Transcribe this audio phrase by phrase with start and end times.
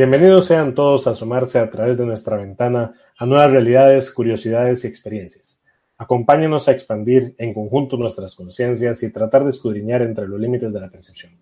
[0.00, 4.88] Bienvenidos sean todos a sumarse a través de nuestra ventana a nuevas realidades, curiosidades y
[4.88, 5.62] experiencias.
[5.98, 10.80] Acompáñenos a expandir en conjunto nuestras conciencias y tratar de escudriñar entre los límites de
[10.80, 11.32] la percepción.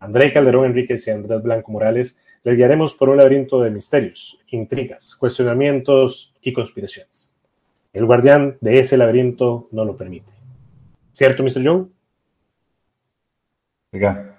[0.00, 5.14] André Calderón Enríquez y Andrés Blanco Morales les guiaremos por un laberinto de misterios, intrigas,
[5.14, 7.32] cuestionamientos y conspiraciones.
[7.92, 10.32] El guardián de ese laberinto no lo permite.
[11.12, 11.64] ¿Cierto, Mr.
[11.64, 11.86] Joe?
[13.92, 14.36] Oiga,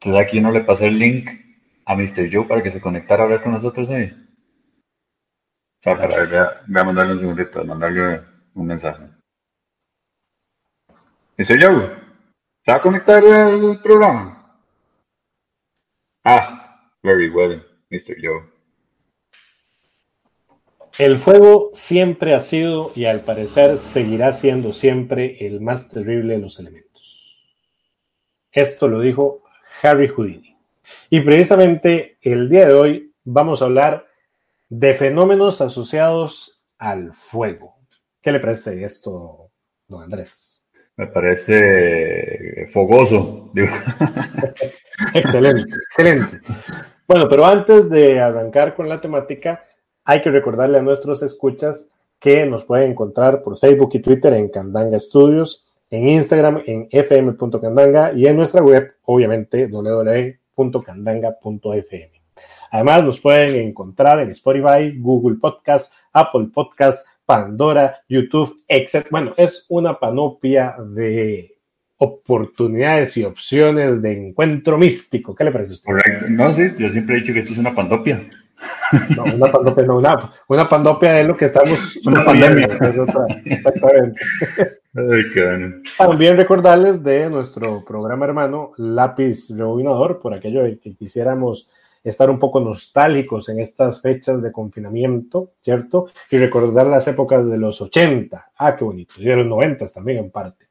[0.00, 1.30] entonces aquí no le pasé el link
[1.84, 2.30] a Mr.
[2.30, 4.12] Joe para que se conectara a hablar con nosotros hoy.
[5.80, 8.22] O sea, para, voy a mandarle un segundito, mandarle
[8.54, 9.04] un mensaje.
[11.36, 11.60] Mr.
[11.60, 11.90] Joe,
[12.64, 14.60] ¿se va a conectar al programa?
[16.24, 18.16] Ah, very well, Mr.
[18.22, 18.52] Joe.
[20.98, 26.40] El fuego siempre ha sido y al parecer seguirá siendo siempre el más terrible de
[26.40, 26.92] los elementos.
[28.52, 29.42] Esto lo dijo
[29.82, 30.51] Harry Houdini.
[31.10, 34.06] Y precisamente el día de hoy vamos a hablar
[34.68, 37.76] de fenómenos asociados al fuego.
[38.20, 39.50] ¿Qué le parece esto,
[39.88, 40.64] don Andrés?
[40.96, 43.50] Me parece fogoso.
[45.14, 46.40] excelente, excelente.
[47.08, 49.64] Bueno, pero antes de arrancar con la temática,
[50.04, 54.48] hay que recordarle a nuestros escuchas que nos pueden encontrar por Facebook y Twitter en
[54.48, 59.66] Candanga Studios, en Instagram en fm.candanga y en nuestra web, obviamente,
[60.56, 62.22] www.candanga.fm.
[62.70, 69.06] Además, nos pueden encontrar en Spotify, Google Podcast, Apple Podcast, Pandora, YouTube, etc.
[69.10, 71.58] Bueno, es una panoplia de
[71.98, 75.34] oportunidades y opciones de encuentro místico.
[75.34, 75.92] ¿Qué le parece a usted?
[75.92, 76.24] Correcto.
[76.30, 78.26] No, sí, yo siempre he dicho que esto es una pandopia.
[79.16, 81.96] No, una pandopia no, una, una pandopia es lo que estamos.
[82.06, 82.68] Una pandemia.
[83.44, 84.20] exactamente.
[84.94, 91.70] Ay, qué También recordarles de nuestro programa hermano Lápiz Rebobinador, por aquello de que quisiéramos
[92.04, 96.08] estar un poco nostálgicos en estas fechas de confinamiento, ¿cierto?
[96.30, 98.52] Y recordar las épocas de los 80.
[98.58, 99.14] Ah, qué bonito.
[99.18, 100.66] Y de los 90 también en parte.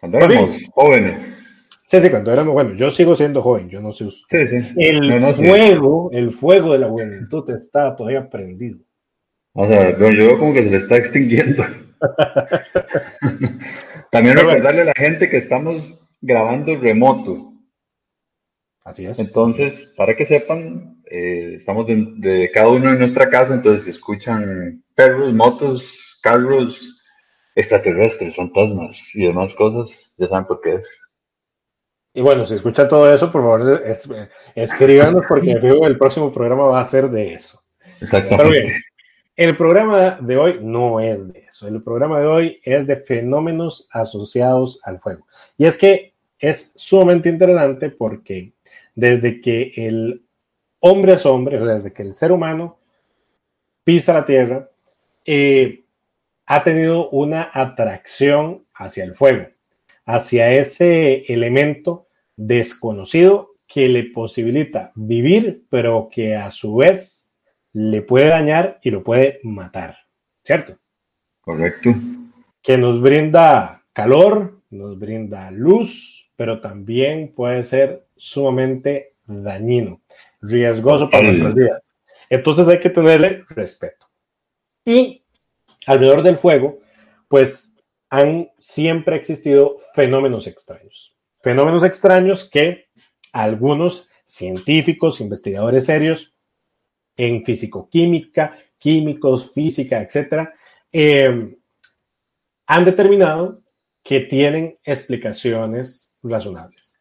[0.00, 1.42] Cuando éramos jóvenes.
[1.86, 4.48] Sí, sí, cuando éramos, bueno, yo sigo siendo joven, yo no sé usted.
[4.48, 4.74] Sí, sí.
[4.76, 8.80] El fuego, el fuego de la juventud está todavía prendido.
[9.52, 11.64] O sea, yo veo como que se le está extinguiendo.
[14.10, 17.52] También recordarle a la gente que estamos grabando remoto.
[18.84, 19.18] Así es.
[19.18, 23.90] Entonces, para que sepan, eh, estamos de, de, cada uno en nuestra casa, entonces si
[23.90, 27.02] escuchan perros, motos, carros,
[27.56, 31.00] extraterrestres, fantasmas y demás cosas, ya saben por qué es.
[32.14, 34.08] Y bueno, si escucha todo eso, por favor, es,
[34.54, 37.60] escríbanos porque el próximo programa va a ser de eso.
[38.00, 38.36] Exactamente.
[38.36, 38.72] Pero bien,
[39.36, 41.68] el programa de hoy no es de eso.
[41.68, 45.26] El programa de hoy es de fenómenos asociados al fuego.
[45.58, 48.52] Y es que es sumamente interesante porque
[48.94, 50.24] desde que el
[50.80, 52.78] hombre es hombre, desde que el ser humano
[53.84, 54.70] pisa la tierra,
[55.26, 55.84] eh,
[56.46, 59.48] ha tenido una atracción hacia el fuego,
[60.06, 67.25] hacia ese elemento desconocido que le posibilita vivir, pero que a su vez
[67.78, 69.98] le puede dañar y lo puede matar,
[70.42, 70.78] ¿cierto?
[71.42, 71.90] Correcto.
[72.62, 80.00] Que nos brinda calor, nos brinda luz, pero también puede ser sumamente dañino,
[80.40, 81.96] riesgoso para nuestras vidas.
[82.30, 84.06] Entonces hay que tenerle respeto.
[84.82, 85.22] Y
[85.86, 86.78] alrededor del fuego,
[87.28, 87.76] pues
[88.08, 91.14] han siempre existido fenómenos extraños.
[91.42, 92.86] Fenómenos extraños que
[93.34, 96.35] algunos científicos, investigadores serios
[97.16, 100.54] en fisicoquímica, químicos, física, etcétera,
[100.92, 101.56] eh,
[102.66, 103.62] han determinado
[104.02, 106.98] que tienen explicaciones razonables.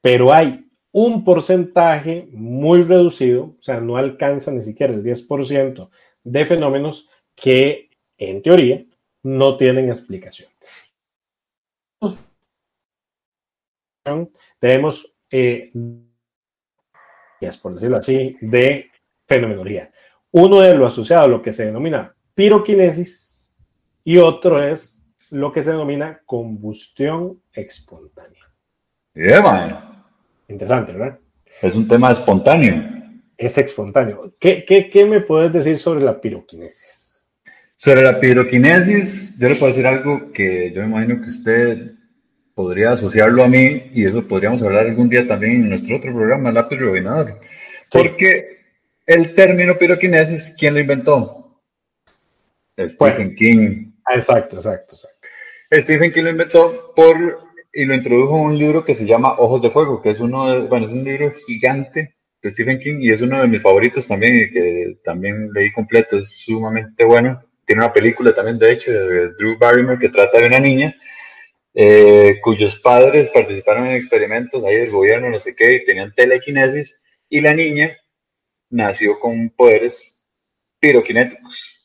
[0.00, 5.90] Pero hay un porcentaje muy reducido, o sea, no alcanza ni siquiera el 10%
[6.22, 8.84] de fenómenos que en teoría
[9.22, 10.50] no tienen explicación.
[14.58, 15.72] Tenemos, eh,
[17.62, 18.91] por decirlo así, de
[19.34, 19.90] fenomenología.
[20.30, 23.52] Uno es lo asociado a lo que se denomina piroquinesis
[24.04, 28.40] y otro es lo que se denomina combustión espontánea.
[29.14, 29.92] Yeah,
[30.48, 31.18] Interesante, ¿verdad?
[31.60, 32.82] Es un tema espontáneo.
[33.36, 34.34] Es espontáneo.
[34.38, 37.24] ¿Qué, qué, qué me puedes decir sobre la piroquinesis?
[37.76, 41.92] Sobre la piroquinesis, yo le puedo decir algo que yo me imagino que usted
[42.54, 46.52] podría asociarlo a mí y eso podríamos hablar algún día también en nuestro otro programa,
[46.52, 47.34] Lápiz Rebobinador.
[47.90, 47.98] Sí.
[47.98, 48.61] Porque
[49.06, 51.60] el término piroquinesis, ¿quién lo inventó?
[52.78, 53.34] Stephen Bueno.
[53.36, 53.92] King.
[54.10, 55.28] Exacto, exacto, exacto.
[55.72, 57.16] Stephen King lo inventó por
[57.72, 60.52] y lo introdujo en un libro que se llama Ojos de Fuego, que es uno
[60.52, 64.06] de, bueno, es un libro gigante de Stephen King y es uno de mis favoritos
[64.06, 67.42] también y que también leí completo, es sumamente bueno.
[67.64, 70.94] Tiene una película también, de hecho, de Drew Barrymore que trata de una niña
[71.74, 77.00] eh, cuyos padres participaron en experimentos ahí del gobierno, no sé qué, y tenían telequinesis
[77.30, 77.96] y la niña
[78.72, 80.20] nació con poderes
[80.80, 81.78] piroquinéticos.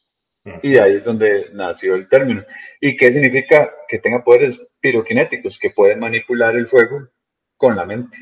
[0.64, 2.44] Y de ahí es donde nació el término.
[2.80, 5.60] ¿Y qué significa que tenga poderes piroquinéticos?
[5.60, 7.10] Que puede manipular el fuego
[7.58, 8.18] con la mente.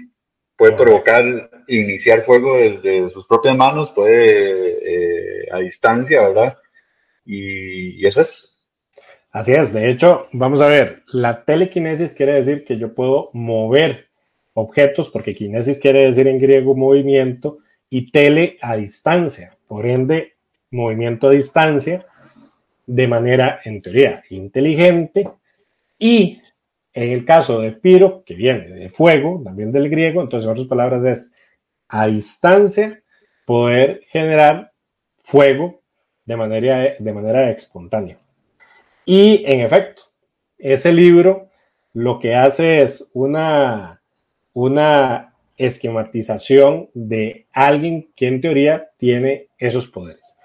[0.57, 1.23] Puede provocar,
[1.67, 6.57] iniciar fuego desde sus propias manos, puede eh, a distancia, ¿verdad?
[7.25, 8.63] Y, eso es.
[9.31, 14.07] Así es, de hecho, vamos a ver, la telequinesis quiere decir que yo puedo mover
[14.53, 17.59] objetos, porque kinesis quiere decir en griego movimiento
[17.89, 20.33] y tele a distancia, por ende,
[20.71, 22.05] movimiento a distancia
[22.85, 25.29] de manera, en teoría, inteligente
[25.97, 26.41] y
[26.93, 30.67] en el caso de Piro, que viene de fuego, también del griego, entonces en otras
[30.67, 31.33] palabras es
[31.89, 33.01] a distancia
[33.45, 34.71] poder generar
[35.17, 35.81] fuego
[36.25, 38.17] de manera, de manera espontánea.
[39.05, 40.03] Y en efecto,
[40.57, 41.49] ese libro
[41.93, 44.01] lo que hace es una,
[44.53, 50.37] una esquematización de alguien que en teoría tiene esos poderes.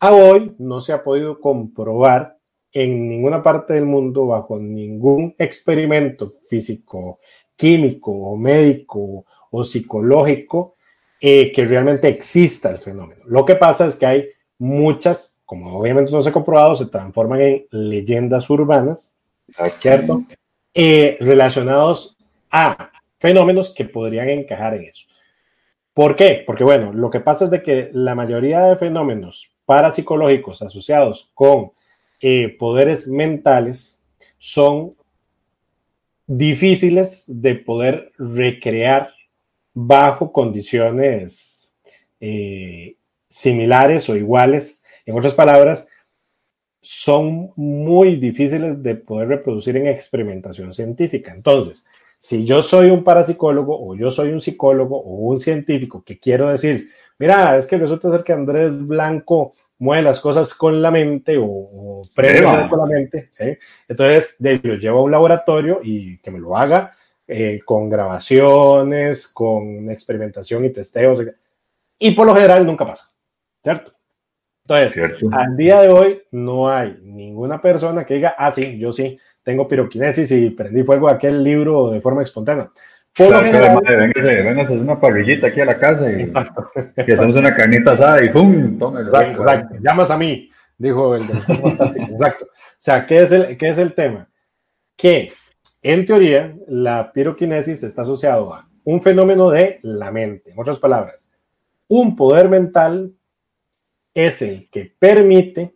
[0.00, 2.36] A hoy no se ha podido comprobar
[2.72, 7.18] en ninguna parte del mundo, bajo ningún experimento físico,
[7.56, 10.74] químico o médico o psicológico,
[11.20, 13.22] eh, que realmente exista el fenómeno.
[13.26, 14.28] Lo que pasa es que hay
[14.58, 19.12] muchas, como obviamente no se ha comprobado, se transforman en leyendas urbanas,
[19.80, 20.22] ¿cierto?
[20.74, 22.16] Eh, relacionados
[22.50, 25.06] a fenómenos que podrían encajar en eso.
[25.92, 26.42] ¿Por qué?
[26.46, 31.72] Porque bueno, lo que pasa es de que la mayoría de fenómenos parapsicológicos asociados con
[32.20, 34.04] eh, poderes mentales
[34.36, 34.94] son
[36.26, 39.10] difíciles de poder recrear
[39.74, 41.74] bajo condiciones
[42.20, 42.96] eh,
[43.28, 44.84] similares o iguales.
[45.06, 45.88] En otras palabras,
[46.80, 51.32] son muy difíciles de poder reproducir en experimentación científica.
[51.34, 51.86] Entonces,
[52.18, 56.48] si yo soy un parapsicólogo o yo soy un psicólogo o un científico que quiero
[56.48, 61.36] decir, mira, es que resulta ser que Andrés Blanco mueve las cosas con la mente
[61.40, 63.56] o, prende con la mente, ¿sí?
[63.86, 66.94] Entonces, de, lo llevo a un laboratorio y que me lo haga
[67.26, 71.22] eh, con grabaciones, con experimentación y testeos.
[71.98, 73.12] Y por lo general nunca pasa,
[73.62, 73.92] ¿cierto?
[74.68, 79.18] Entonces, al día de hoy no hay ninguna persona que diga, ah, sí, yo sí,
[79.42, 82.70] tengo piroquinesis y prendí fuego a aquel libro de forma espontánea.
[83.16, 87.54] Por lo general, hacer una parrillita aquí a la casa y exacto, que hacemos una
[87.54, 88.78] carnita asada y ¡pum!
[88.78, 89.74] Tome exacto, exacto.
[89.80, 91.34] Llamas a mí, dijo el de
[92.12, 92.44] Exacto.
[92.44, 94.28] O sea, ¿qué es, el, ¿qué es el tema?
[94.94, 95.32] Que
[95.82, 100.52] en teoría la piroquinesis está asociado a un fenómeno de la mente.
[100.52, 101.32] En otras palabras,
[101.88, 103.14] un poder mental
[104.14, 105.74] es el que permite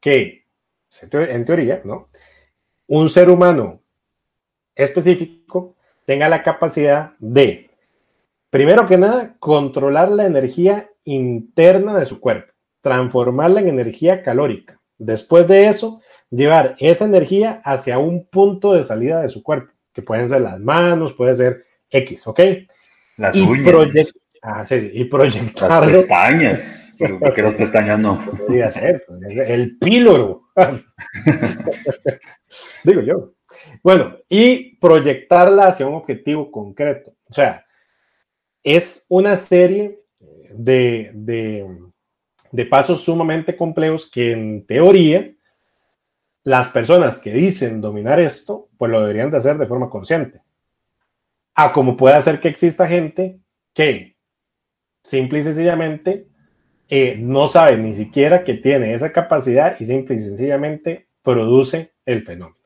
[0.00, 0.46] que,
[1.12, 2.08] en teoría, ¿no?
[2.92, 3.80] Un ser humano
[4.74, 7.70] específico tenga la capacidad de,
[8.50, 12.52] primero que nada, controlar la energía interna de su cuerpo,
[12.82, 14.78] transformarla en energía calórica.
[14.98, 20.02] Después de eso, llevar esa energía hacia un punto de salida de su cuerpo, que
[20.02, 22.40] pueden ser las manos, puede ser X, ¿ok?
[23.16, 24.12] Las y uñas.
[24.42, 25.80] Ah, sí, sí, y proyectarlo.
[25.80, 26.81] Las pestañas.
[27.20, 28.20] Porque las pestañas no.
[28.46, 28.76] Pues,
[29.36, 30.48] el píloro.
[32.84, 33.34] Digo yo.
[33.82, 37.14] Bueno, y proyectarla hacia un objetivo concreto.
[37.28, 37.64] O sea,
[38.62, 40.00] es una serie
[40.54, 45.32] de, de, pasos sumamente complejos que en teoría
[46.44, 50.42] las personas que dicen dominar esto, pues lo deberían de hacer de forma consciente.
[51.54, 53.40] A como puede hacer que exista gente
[53.74, 54.16] que
[55.02, 56.28] simple y sencillamente
[56.88, 62.24] eh, no sabe ni siquiera que tiene esa capacidad y simple y sencillamente produce el
[62.24, 62.58] fenómeno.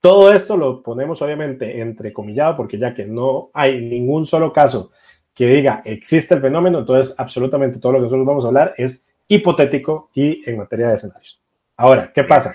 [0.00, 4.92] Todo esto lo ponemos obviamente entrecomillado porque ya que no hay ningún solo caso
[5.34, 9.08] que diga existe el fenómeno, entonces absolutamente todo lo que nosotros vamos a hablar es
[9.28, 11.40] hipotético y en materia de escenarios.
[11.76, 12.54] Ahora, ¿qué pasa?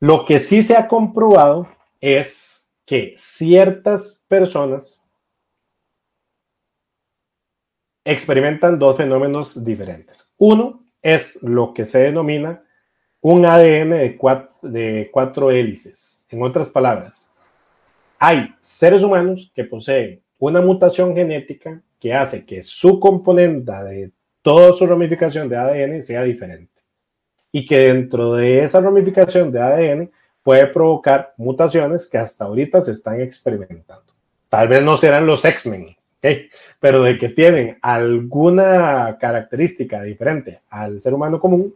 [0.00, 1.68] Lo que sí se ha comprobado
[2.00, 5.03] es que ciertas personas
[8.04, 10.34] experimentan dos fenómenos diferentes.
[10.38, 12.60] Uno es lo que se denomina
[13.20, 14.18] un ADN
[14.62, 16.26] de cuatro, hélices.
[16.30, 17.32] En otras palabras,
[18.18, 24.10] hay seres humanos que poseen una mutación genética que hace que su componente de
[24.42, 26.82] toda su ramificación de ADN sea diferente.
[27.50, 30.10] Y que dentro de esa ramificación de ADN
[30.42, 34.12] puede provocar mutaciones que hasta ahorita se están experimentando.
[34.50, 35.96] Tal vez no serán los X-Men,
[36.80, 41.74] pero de que tienen alguna característica diferente al ser humano común,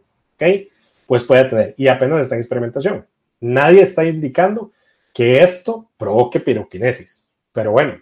[1.05, 1.73] pues puede tener.
[1.77, 3.05] Y apenas está en experimentación.
[3.41, 4.71] Nadie está indicando
[5.13, 7.29] que esto provoque piroquinesis.
[7.51, 7.99] Pero bueno,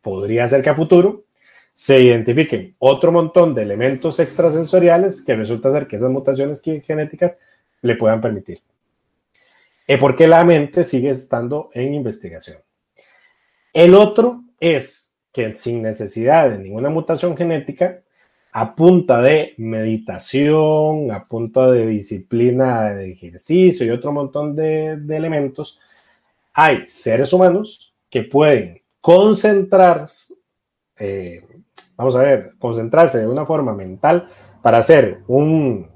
[0.00, 1.24] podría ser que a futuro
[1.72, 7.38] se identifiquen otro montón de elementos extrasensoriales que resulta ser que esas mutaciones genéticas
[7.80, 8.60] le puedan permitir.
[9.86, 12.58] ¿Y por qué la mente sigue estando en investigación?
[13.72, 15.01] El otro es
[15.32, 18.02] que sin necesidad de ninguna mutación genética,
[18.52, 25.80] a punta de meditación, a punta de disciplina de ejercicio y otro montón de, elementos,
[26.52, 30.08] hay seres humanos que pueden concentrar,
[30.98, 31.46] eh,
[31.96, 34.28] vamos a ver, concentrarse de una forma mental
[34.60, 35.88] para hacer un,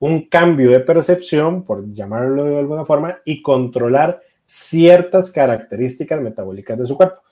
[0.00, 6.86] un cambio de percepción, por llamarlo de alguna forma, y controlar ciertas características metabólicas de
[6.86, 7.22] su cuerpo.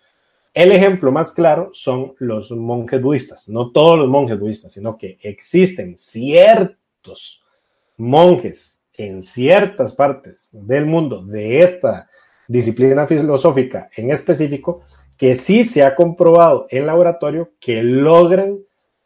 [0.54, 5.18] El ejemplo más claro son los monjes budistas, no todos los monjes budistas, sino que
[5.22, 7.42] existen ciertos
[7.96, 12.10] monjes en ciertas partes del mundo de esta
[12.48, 14.82] disciplina filosófica en específico
[15.16, 18.58] que sí se ha comprobado en laboratorio que logran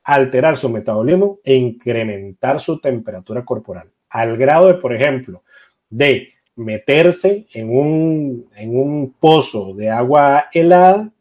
[0.03, 5.43] alterar su metabolismo e incrementar su temperatura corporal, al grado de, por ejemplo,
[5.91, 11.13] de meterse en un, en un pozo de agua helada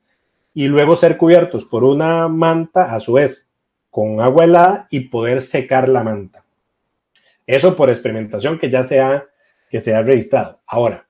[0.56, 3.52] y luego ser cubiertos por una manta, a su vez,
[3.92, 6.46] con agua helada y poder secar la manta.
[7.46, 9.26] Eso por experimentación que ya se ha,
[9.70, 10.62] que se ha registrado.
[10.66, 11.06] Ahora,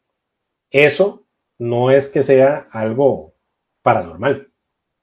[0.72, 1.24] eso
[1.60, 3.34] no es que sea algo
[3.84, 4.50] paranormal.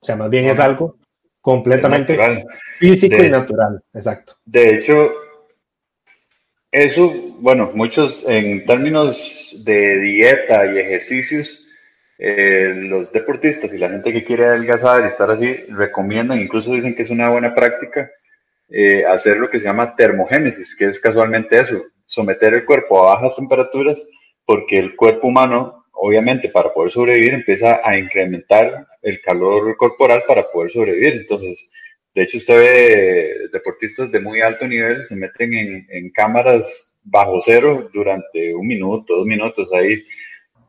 [0.01, 0.97] O sea, más bien es algo
[1.41, 2.19] completamente
[2.79, 3.81] físico y natural.
[3.95, 4.35] Exacto.
[4.45, 5.13] De hecho,
[6.73, 11.62] eso, bueno, muchos en términos de dieta y ejercicios,
[12.19, 16.95] eh, los deportistas y la gente que quiere adelgazar y estar así recomiendan, incluso dicen
[16.95, 18.11] que es una buena práctica,
[18.69, 23.15] eh, hacer lo que se llama termogénesis, que es casualmente eso, someter el cuerpo a
[23.15, 24.03] bajas temperaturas,
[24.45, 30.51] porque el cuerpo humano, obviamente, para poder sobrevivir, empieza a incrementar el calor corporal para
[30.51, 31.15] poder sobrevivir.
[31.15, 31.71] Entonces,
[32.15, 35.55] de hecho, usted ve deportistas de muy alto nivel se meten
[35.89, 40.05] en, cámaras bajo cero durante un minuto, dos minutos ahí,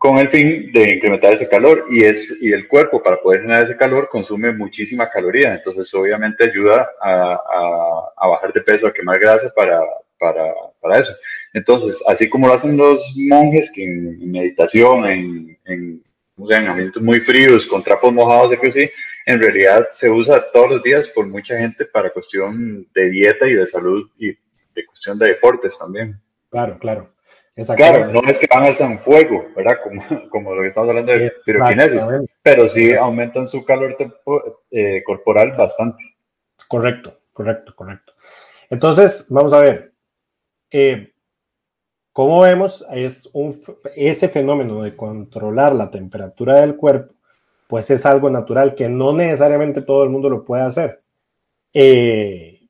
[0.04, 3.64] con el fin de incrementar ese calor y, es, y el cuerpo para poder generar
[3.64, 9.18] ese calor consume muchísima caloría, entonces obviamente ayuda a, a, bajar de peso, a quemar
[9.18, 9.80] grasa para,
[10.20, 11.14] para, para, eso.
[11.54, 16.04] Entonces, así como lo hacen los monjes que en, meditación, en, en,
[16.38, 18.90] en ambientes muy fríos, con trapos mojados, que sí,
[19.26, 23.54] en realidad se usa todos los días por mucha gente para cuestión de dieta y
[23.54, 26.20] de salud y de cuestión de deportes también.
[26.50, 27.14] Claro, claro.
[27.76, 29.78] Claro, no es que van al fuego, ¿verdad?
[29.84, 32.02] Como, como lo que estamos hablando de piroquinesis,
[32.42, 33.96] pero sí aumentan su calor
[34.72, 36.04] eh, corporal bastante.
[36.68, 38.14] Correcto, correcto, correcto.
[38.70, 39.94] Entonces, vamos a ver.
[40.72, 41.12] Eh,
[42.12, 43.56] como vemos, es un,
[43.96, 47.14] ese fenómeno de controlar la temperatura del cuerpo
[47.74, 51.02] pues es algo natural que no necesariamente todo el mundo lo puede hacer.
[51.74, 52.70] Eh,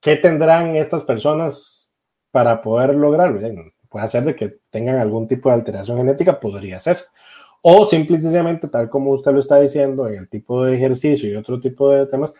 [0.00, 1.92] ¿Qué tendrán estas personas
[2.30, 3.40] para poder lograrlo?
[3.88, 6.98] Puede ser de que tengan algún tipo de alteración genética, podría ser.
[7.62, 11.60] O simplemente, tal como usted lo está diciendo, en el tipo de ejercicio y otro
[11.60, 12.34] tipo de temas,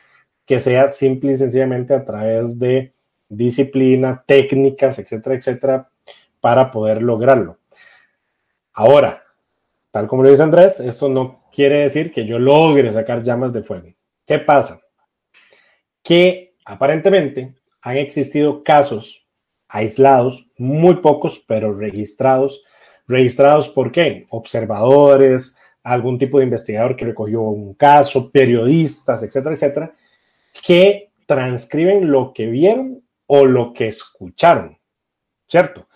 [0.44, 2.94] que sea simple y sencillamente a través de
[3.28, 5.90] disciplina, técnicas, etcétera, etcétera,
[6.40, 7.58] para poder lograrlo.
[8.72, 9.24] Ahora,
[9.90, 13.64] tal como lo dice Andrés, esto no quiere decir que yo logre sacar llamas de
[13.64, 13.88] fuego.
[14.26, 14.80] ¿Qué pasa?
[16.02, 19.25] Que aparentemente han existido casos
[19.68, 22.62] aislados, muy pocos, pero registrados.
[23.08, 24.26] ¿Registrados por qué?
[24.30, 29.94] Observadores, algún tipo de investigador que recogió un caso, periodistas, etcétera, etcétera,
[30.66, 34.78] que transcriben lo que vieron o lo que escucharon,
[35.46, 35.88] ¿cierto?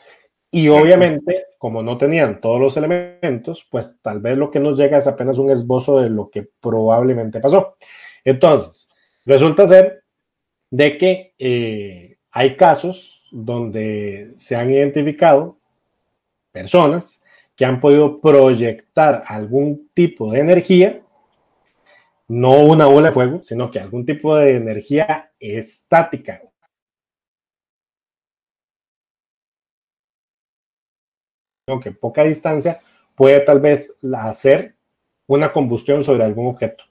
[0.50, 4.96] Y obviamente como no tenían todos los elementos, pues tal vez lo que nos llega
[4.96, 7.76] es apenas un esbozo de lo que probablemente pasó.
[8.24, 8.90] Entonces,
[9.26, 10.02] resulta ser
[10.70, 15.58] de que eh, hay casos donde se han identificado
[16.52, 17.24] personas
[17.56, 21.02] que han podido proyectar algún tipo de energía,
[22.28, 26.42] no una bola de fuego, sino que algún tipo de energía estática
[31.70, 32.80] aunque poca distancia,
[33.14, 34.74] puede tal vez hacer
[35.26, 36.84] una combustión sobre algún objeto.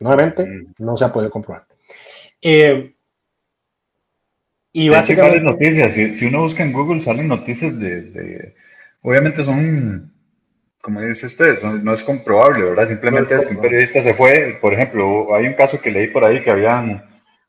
[0.00, 0.74] Nuevamente, mm.
[0.78, 1.66] no se ha podido comprobar.
[2.40, 2.94] Eh,
[4.72, 5.40] y básicamente...
[5.40, 8.54] noticias, si, uno busca en Google salen noticias de,
[9.02, 10.12] obviamente son
[10.80, 12.88] como dice usted, no, es comprobable, ¿verdad?
[12.88, 16.24] Simplemente es, que un periodista se fue, por ejemplo, hay un caso que leí por
[16.24, 17.04] ahí que habían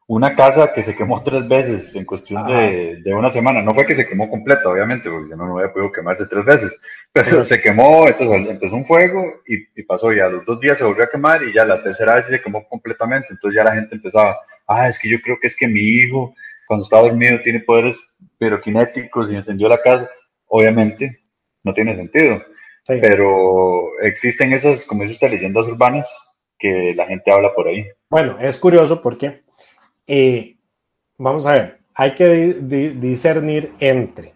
[0.08, 3.62] una casa que se quemó tres veces en cuestión de, una semana.
[3.62, 6.44] No fue que se quemó completa, obviamente, porque si no, no hubiera podido quemarse tres
[6.44, 6.80] veces.
[7.14, 11.04] Pero se quemó, entonces empezó un fuego y, pasó ya los dos días se volvió
[11.04, 13.28] a quemar y ya la tercera vez se quemó completamente.
[13.30, 16.34] Entonces ya la gente empezaba, ah, es que yo creo que es que mi hijo
[16.70, 20.08] cuando está dormido tiene poderes piroquinéticos y encendió la casa.
[20.46, 21.24] Obviamente
[21.64, 22.44] no tiene sentido.
[22.86, 26.08] Pero existen esas, como dice usted, leyendas urbanas
[26.60, 27.88] que la gente habla por ahí.
[28.12, 29.42] Bueno, es curioso porque,
[30.06, 30.58] eh,
[31.18, 34.36] vamos a ver, hay que discernir entre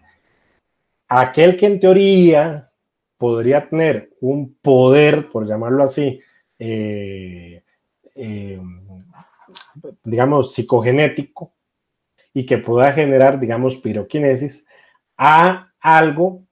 [1.06, 2.70] aquel que en teoría
[3.16, 6.20] podría tener un poder, por llamarlo así,
[6.58, 7.62] eh,
[8.16, 8.60] eh,
[10.02, 11.52] digamos, psicogenético
[12.34, 14.66] y que pueda generar, digamos, piroquinesis
[15.16, 16.42] a algo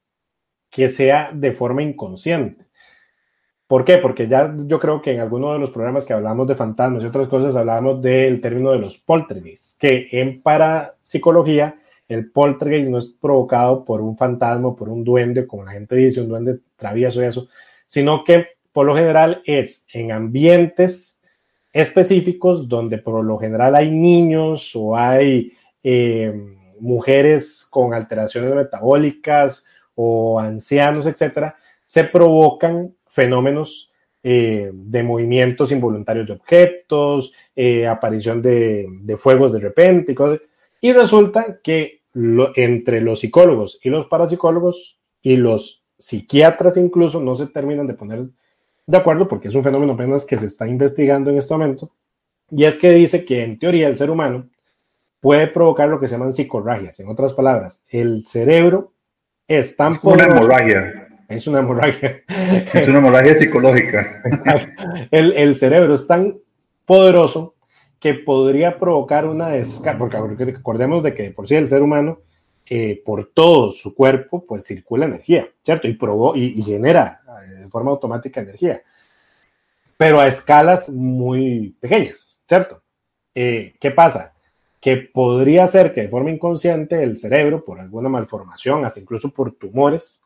[0.70, 2.64] que sea de forma inconsciente.
[3.66, 3.98] ¿Por qué?
[3.98, 7.06] Porque ya yo creo que en alguno de los programas que hablamos de fantasmas y
[7.06, 13.10] otras cosas hablamos del término de los poltergeists, que en parapsicología el poltergeist no es
[13.10, 17.26] provocado por un fantasma, por un duende, como la gente dice, un duende travieso y
[17.26, 17.48] eso,
[17.86, 21.22] sino que por lo general es en ambientes
[21.72, 26.32] específicos donde por lo general hay niños o hay eh,
[26.80, 33.92] mujeres con alteraciones metabólicas o ancianos, etcétera, se provocan fenómenos
[34.24, 40.40] eh, de movimientos involuntarios de objetos, eh, aparición de, fuegos de repente y cosas.
[40.80, 42.02] Y resulta que
[42.56, 48.26] entre los psicólogos y los parapsicólogos y los psiquiatras incluso no se terminan de poner
[48.86, 51.90] de acuerdo porque es un fenómeno apenas que se está investigando en este momento.
[52.50, 54.48] Y es que dice que en teoría el ser humano
[55.23, 56.99] puede provocar lo que se llaman psicorragias.
[56.99, 58.93] En otras palabras, el cerebro
[59.47, 61.08] es tan es Una hemorragia.
[61.28, 62.23] Es una hemorragia.
[62.75, 64.21] Es una hemorragia psicológica.
[65.13, 66.39] el, cerebro es tan
[66.85, 67.54] poderoso
[68.00, 72.19] que podría provocar una descarga, porque recordemos de que por sí el ser humano,
[72.67, 75.87] eh, por todo su cuerpo, pues circula energía, ¿cierto?
[75.87, 78.82] Y, probó, y, genera eh, de forma automática energía,
[79.97, 82.82] pero a escalas muy pequeñas, ¿cierto?
[83.37, 84.31] Eh, ¿Qué pasa?
[84.82, 89.52] Que podría ser que de forma inconsciente el cerebro, por alguna malformación, hasta incluso por
[89.52, 90.23] tumores,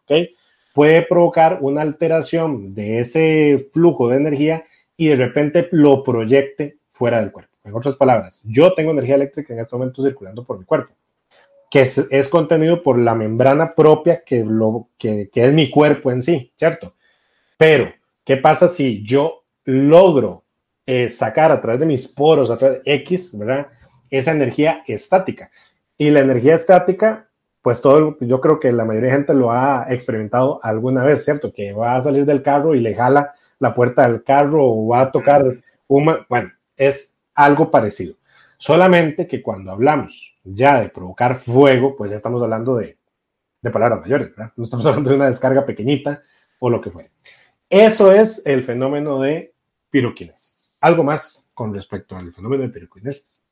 [0.73, 4.65] puede provocar una alteración de ese flujo de energía
[4.97, 7.55] y de repente lo proyecte fuera del cuerpo.
[7.65, 10.95] En otras palabras, yo tengo energía eléctrica en este momento circulando por mi cuerpo,
[11.71, 16.51] que es, contenido por la membrana propia que, lo, que, es mi cuerpo en sí,
[16.57, 16.95] ¿cierto?
[17.59, 17.93] Pero,
[18.25, 20.45] ¿qué pasa si yo logro
[20.87, 23.67] eh, sacar a través de mis poros, a través de X, ¿verdad?
[24.11, 25.51] Esa energía estática.
[25.99, 27.29] Y la energía estática,
[27.63, 31.53] pues todo, yo creo que la mayoría de gente lo ha experimentado alguna vez, ¿cierto?
[31.53, 35.03] Que va a salir del carro y le jala la puerta del carro o va
[35.03, 35.45] a tocar
[35.89, 38.15] una, bueno, es algo parecido.
[38.59, 42.99] Solamente que cuando hablamos ya de provocar fuego, pues ya estamos hablando de,
[43.63, 44.53] de palabras mayores, ¿verdad?
[44.57, 46.23] No estamos hablando de una descarga pequeñita
[46.59, 47.11] o lo que fuera.
[47.69, 49.55] Eso es el fenómeno de
[49.91, 50.77] piroquinesis.
[50.81, 53.43] Algo más con respecto al fenómeno de piroquinesis.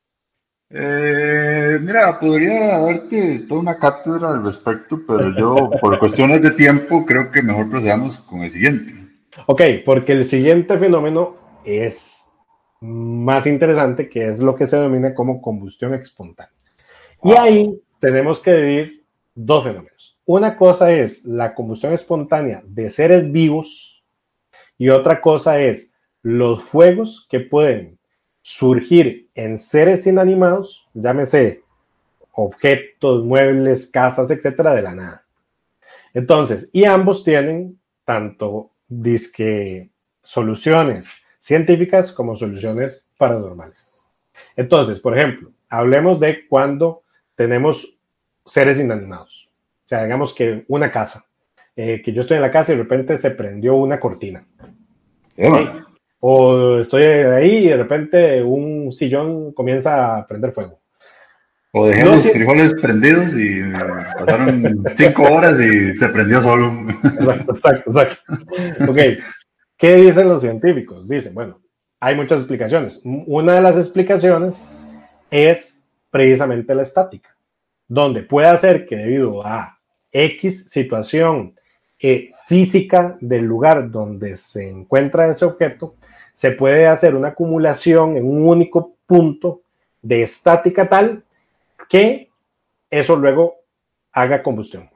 [0.69, 7.05] Eh, mira, podría darte toda una cátedra al respecto, pero yo, por cuestiones de tiempo,
[7.05, 8.93] creo que mejor procedamos con el siguiente.
[9.45, 12.33] Ok, porque el siguiente fenómeno es
[12.81, 16.51] más interesante, que es lo que se denomina como combustión espontánea.
[17.23, 20.17] Y ahí tenemos que dividir dos fenómenos.
[20.25, 24.03] Una cosa es la combustión espontánea de seres vivos
[24.77, 27.94] y otra cosa es los fuegos que pueden
[28.47, 31.63] surgir en seres inanimados, llámese
[32.31, 35.25] objetos, muebles, casas, etcétera, de la nada.
[36.13, 39.89] Entonces, y ambos tienen tanto disque
[40.21, 44.05] soluciones científicas como soluciones paranormales.
[44.55, 47.01] Entonces, por ejemplo, hablemos de cuando
[47.33, 47.97] tenemos
[48.45, 49.49] seres inanimados.
[49.85, 51.25] O sea, digamos que una casa,
[51.75, 54.45] eh, que yo estoy en la casa y de repente se prendió una cortina.
[56.27, 60.79] O estoy ahí y de repente un sillón comienza a prender fuego.
[61.71, 63.61] O dejé los frijoles prendidos y
[64.17, 66.89] pasaron cinco horas y se prendió solo.
[67.03, 68.33] Exacto, exacto, exacto.
[68.91, 68.97] Ok,
[69.77, 71.07] ¿qué dicen los científicos?
[71.07, 71.61] Dicen, bueno,
[71.99, 73.01] hay muchas explicaciones.
[73.03, 74.71] Una de las explicaciones
[75.29, 77.37] es precisamente la estática,
[77.87, 79.77] donde puede ser que debido a
[80.11, 81.53] X situación
[81.99, 85.97] eh, física del lugar donde se encuentra ese objeto,
[86.35, 89.61] se puede hacer una acumulación en un único punto
[90.01, 91.23] de estática tal
[91.89, 92.29] que
[92.91, 93.55] eso luego
[94.11, 94.89] haga combustión.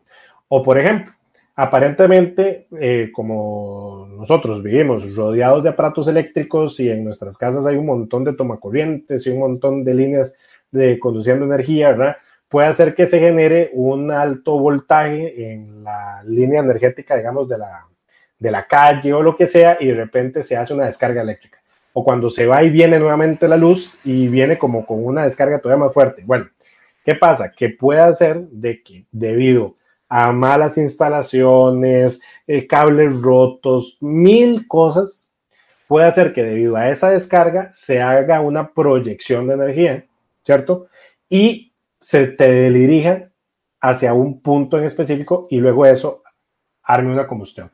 [0.50, 1.14] O por ejemplo,
[1.62, 7.86] Aparentemente, eh, como nosotros vivimos rodeados de aparatos eléctricos y en nuestras casas hay un
[7.86, 10.38] montón de tomacorrientes y un montón de líneas
[10.72, 12.16] de conduciendo energía, ¿verdad?
[12.48, 17.86] Puede hacer que se genere un alto voltaje en la línea energética, digamos, de la,
[18.40, 21.60] de la calle o lo que sea, y de repente se hace una descarga eléctrica.
[21.94, 25.60] O cuando se va y viene nuevamente la luz y viene como con una descarga
[25.60, 26.24] todavía más fuerte.
[26.26, 26.50] Bueno,
[27.04, 27.52] ¿qué pasa?
[27.52, 29.76] Que puede hacer de que debido
[30.08, 35.34] a malas instalaciones, eh, cables rotos, mil cosas,
[35.88, 40.06] puede hacer que debido a esa descarga se haga una proyección de energía,
[40.44, 40.88] ¿cierto?
[41.30, 43.30] Y se te dirija
[43.82, 46.24] hacia un punto en específico y luego eso
[46.84, 47.72] arme una combustión.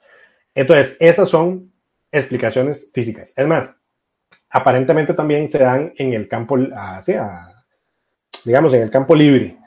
[0.55, 1.71] Entonces, esas son
[2.11, 3.33] explicaciones físicas.
[3.37, 3.81] Es más,
[4.49, 6.57] aparentemente también se dan en el campo,
[8.45, 9.57] digamos, en el campo libre.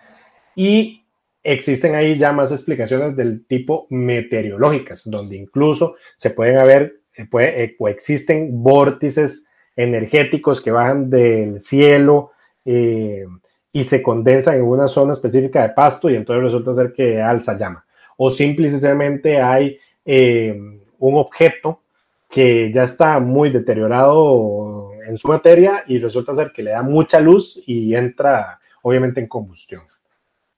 [0.56, 1.04] Y
[1.42, 7.64] existen ahí ya más explicaciones del tipo meteorológicas, donde incluso se pueden haber, eh, puede,
[7.64, 9.46] eh, coexisten vórtices
[9.76, 12.32] energéticos que bajan del cielo
[12.64, 13.24] eh,
[13.72, 17.56] y se condensan en una zona específica de pasto y entonces resulta ser que alza
[17.56, 17.86] llama.
[18.16, 21.82] O simplemente hay un objeto
[22.28, 27.20] que ya está muy deteriorado en su materia y resulta ser que le da mucha
[27.20, 29.82] luz y entra obviamente en combustión.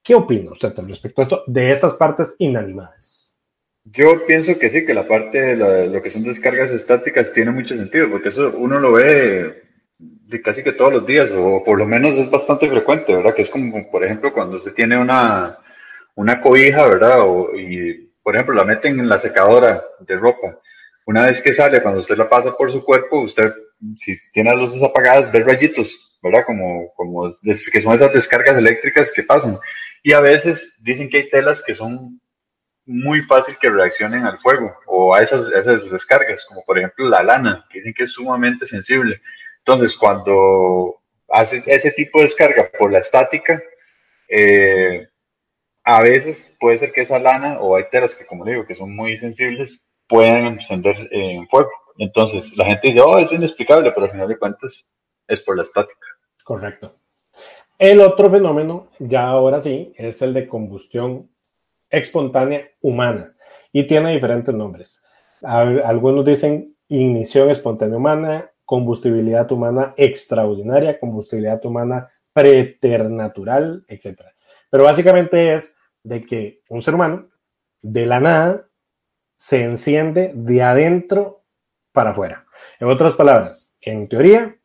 [0.03, 3.37] ¿Qué opina usted respecto a esto de estas partes inanimadas?
[3.83, 7.75] Yo pienso que sí, que la parte de, lo que son descargas estáticas tiene mucho
[7.75, 9.63] sentido, porque eso uno lo ve
[9.97, 13.33] de casi que todos los días, o por lo menos es bastante frecuente, ¿verdad?
[13.33, 15.57] Que es como, por ejemplo, cuando usted tiene una,
[16.15, 17.19] una cobija, ¿verdad?
[17.57, 20.59] y, por ejemplo, la meten en la secadora de ropa.
[21.05, 23.51] Una vez que sale, cuando usted la pasa por su cuerpo, usted,
[23.95, 26.43] si tiene las luces apagadas, ve rayitos, ¿verdad?
[26.45, 29.57] Como, como que son esas descargas eléctricas que pasan.
[30.03, 32.21] Y a veces dicen que hay telas que son
[32.85, 37.23] muy fácil que reaccionen al fuego o a esas, esas descargas, como por ejemplo la
[37.23, 39.21] lana, que dicen que es sumamente sensible.
[39.59, 43.61] Entonces, cuando haces ese tipo de descarga por la estática,
[44.27, 45.07] eh,
[45.83, 48.95] a veces puede ser que esa lana o hay telas que, como digo, que son
[48.95, 51.71] muy sensibles, puedan encender en fuego.
[51.97, 54.87] Entonces, la gente dice, oh, es inexplicable, pero al final de cuentas
[55.27, 56.05] es por la estática.
[56.43, 56.95] Correcto.
[57.77, 61.29] El otro fenómeno, ya ahora sí, es el de combustión
[61.89, 63.33] espontánea humana
[63.71, 65.03] y tiene diferentes nombres.
[65.41, 74.21] Algunos dicen ignición espontánea humana, combustibilidad humana extraordinaria, combustibilidad humana preternatural, etc.
[74.71, 77.29] Pero básicamente es de que un ser humano
[77.83, 78.67] de la nada
[79.35, 81.43] se enciende de adentro
[81.91, 82.45] para afuera.
[82.79, 84.55] En otras palabras, en teoría,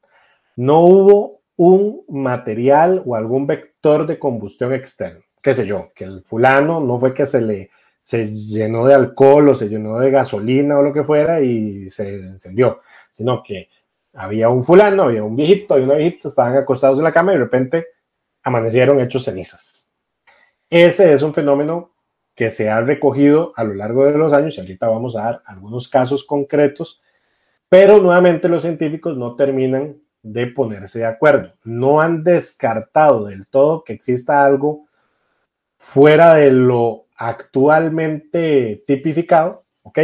[0.56, 5.20] no hubo un material o algún vector de combustión externo.
[5.42, 7.70] Qué sé yo, que el fulano no fue que se le
[8.02, 12.14] se llenó de alcohol o se llenó de gasolina o lo que fuera y se
[12.14, 13.68] encendió, sino que
[14.14, 17.34] había un fulano, había un viejito, y una viejita, estaban acostados en la cama y
[17.34, 17.86] de repente
[18.44, 19.85] amanecieron hechos cenizas.
[20.70, 21.92] Ese es un fenómeno
[22.34, 25.42] que se ha recogido a lo largo de los años y ahorita vamos a dar
[25.46, 27.02] algunos casos concretos,
[27.68, 31.52] pero nuevamente los científicos no terminan de ponerse de acuerdo.
[31.64, 34.86] No han descartado del todo que exista algo
[35.78, 39.98] fuera de lo actualmente tipificado, ¿ok?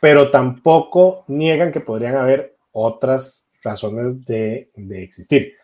[0.00, 5.54] Pero tampoco niegan que podrían haber otras razones de, existir.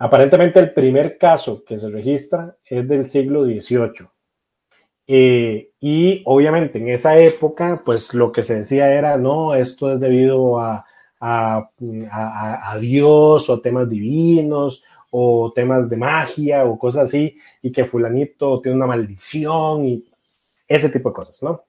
[0.00, 4.08] Aparentemente el primer caso que se registra es del siglo XVIII.
[5.06, 10.00] Eh, y obviamente en esa época, pues lo que se decía era, no, esto es
[10.00, 10.84] debido a
[11.20, 18.60] a, Dios o temas divinos o temas de magia o cosas así y que fulanito
[18.60, 20.04] tiene una maldición y
[20.66, 21.64] ese tipo de cosas, ¿no?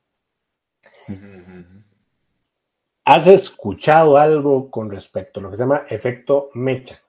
[3.04, 7.02] ¿Has escuchado algo con respecto a lo que se llama efecto mecha?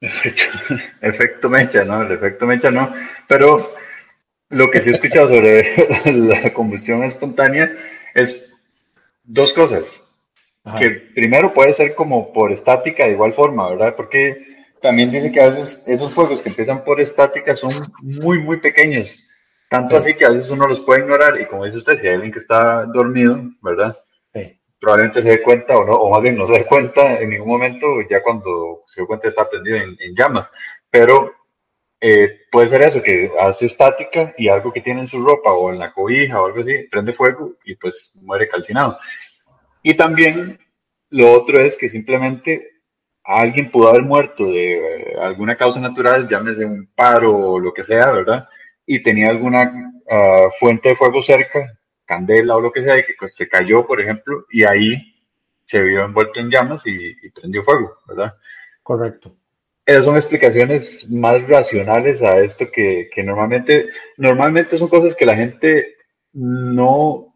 [1.00, 2.02] Efecto, mecha, ¿no?
[2.02, 2.92] El efecto mecha no,
[3.28, 3.58] pero
[4.48, 7.70] lo que sí he escuchado sobre la combustión espontánea
[8.14, 8.48] es
[9.22, 10.02] dos cosas
[10.78, 13.94] que primero puede ser como por estática de igual forma, ¿verdad?
[13.96, 14.46] Porque
[14.80, 19.26] también dice que a veces esos fuegos que empiezan por estática son muy, muy pequeños.
[19.68, 22.14] Tanto así que a veces uno los puede ignorar y como dice usted, si hay
[22.14, 23.98] alguien que está dormido, ¿verdad?
[24.80, 27.48] Probablemente se dé cuenta o no, o más bien no se dé cuenta en ningún
[27.48, 30.50] momento, ya cuando se dé cuenta está prendido en, llamas.
[30.90, 31.34] Pero
[32.00, 35.70] eh, puede ser eso, que hace estática y algo que tiene en su ropa o
[35.70, 38.98] en la cobija o algo así, prende fuego y pues muere calcinado.
[39.82, 40.58] Y también
[41.10, 42.70] lo otro es que simplemente
[43.24, 47.84] alguien pudo haber muerto de eh, alguna causa natural, llámese un paro o lo que
[47.84, 48.48] sea, ¿verdad?
[48.86, 51.78] Y tenía alguna ah, fuente de fuego cerca,
[52.10, 55.14] candela o lo que sea y que pues, se cayó, por ejemplo, y ahí
[55.64, 58.34] se vio envuelto en llamas y, prendió fuego, ¿verdad?
[58.82, 59.36] Correcto.
[59.86, 65.36] Esas son explicaciones más racionales a esto que, que normalmente, normalmente son cosas que la
[65.36, 65.94] gente
[66.32, 67.32] no,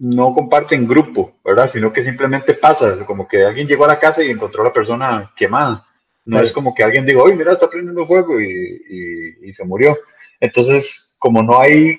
[0.00, 1.70] no comparte en grupo, ¿verdad?
[1.70, 4.72] Sino que simplemente pasa, como que alguien llegó a la casa y encontró a la
[4.72, 5.86] persona quemada.
[6.24, 9.96] No es como que alguien diga, oye, mira, está prendiendo fuego y, y, se murió.
[10.40, 11.98] Entonces, como no hay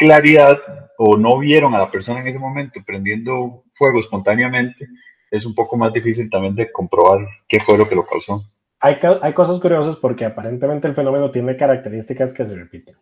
[0.00, 0.58] claridad
[0.96, 4.88] o no vieron a la persona en ese momento prendiendo fuego espontáneamente,
[5.30, 8.42] es un poco más difícil también de comprobar qué fue lo que lo causó.
[8.80, 12.96] Hay, hay cosas curiosas porque aparentemente el fenómeno tiene características que se repiten.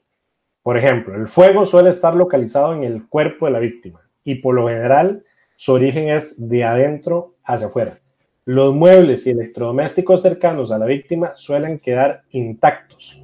[0.63, 4.57] Por ejemplo, el fuego suele estar localizado en el cuerpo de la víctima y por
[4.57, 8.01] lo general su origen es de adentro hacia afuera.
[8.45, 13.23] Los muebles y electrodomésticos cercanos a la víctima suelen quedar intactos.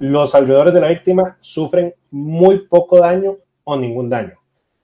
[0.00, 4.32] Los alrededores de la víctima sufren muy poco daño o ningún daño.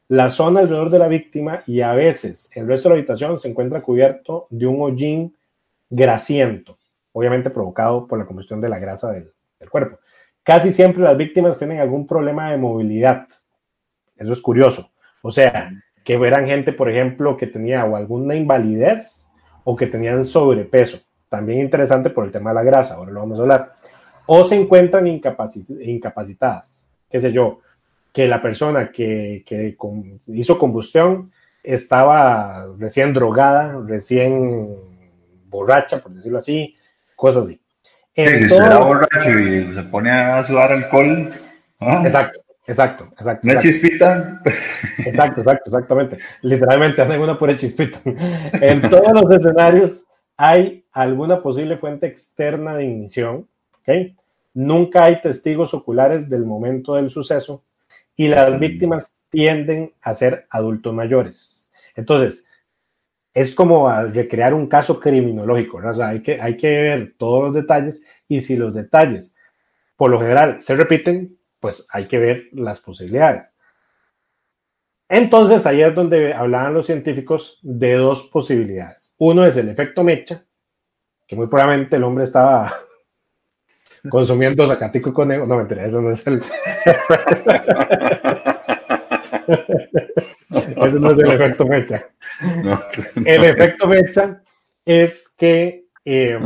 [0.08, 3.48] La zona alrededor de la víctima y a veces el resto de la habitación se
[3.48, 5.34] encuentra cubierto de un hollín
[5.88, 6.76] grasiento,
[7.12, 9.32] obviamente provocado por la combustión de la grasa del,
[9.70, 10.00] cuerpo.
[10.42, 13.26] Casi siempre las víctimas tienen algún problema de movilidad.
[14.16, 14.90] Eso es curioso.
[15.22, 15.72] O sea,
[16.04, 19.32] que eran gente, por ejemplo, que tenía o alguna invalidez
[19.64, 20.98] o que tenían sobrepeso.
[21.30, 23.76] También interesante por el tema de la grasa, ahora lo vamos a hablar.
[24.26, 27.60] O se encuentran incapacitadas, qué sé yo,
[28.12, 29.44] que la persona que,
[30.28, 34.74] hizo combustión estaba recién drogada, recién
[35.48, 36.76] borracha, por decirlo así,
[37.14, 37.60] cosas así.
[38.14, 41.30] En si borracho y se pone a sudar alcohol.
[42.04, 43.48] Exacto, exacto, exacto.
[43.48, 44.40] ¿Una chispita?
[45.04, 46.18] Exacto, exacto, exactamente.
[46.40, 47.98] Literalmente anda una pura chispita.
[48.62, 50.06] En todos los escenarios
[50.38, 53.46] hay alguna posible fuente externa de ignición,
[54.54, 57.62] Nunca hay testigos oculares del momento del suceso
[58.16, 61.70] y las víctimas tienden a ser adultos mayores.
[61.94, 62.48] Entonces,
[63.34, 65.90] es como recrear un caso criminológico, ¿no?
[65.90, 69.36] o sea, hay que, hay que ver todos los detalles y si los detalles
[69.96, 73.58] por lo general se repiten, pues hay que ver las posibilidades.
[75.08, 79.14] Entonces, ahí es donde hablaban los científicos de dos posibilidades.
[79.18, 80.44] Uno es el efecto mecha,
[81.26, 82.74] que muy probablemente el hombre estaba
[84.08, 85.46] consumiendo zacatico y conejo.
[85.46, 86.42] No, mentira, eso no es el...
[90.76, 92.08] Ese no es el efecto mecha.
[93.24, 94.40] El efecto mecha
[94.84, 96.38] es que, eh,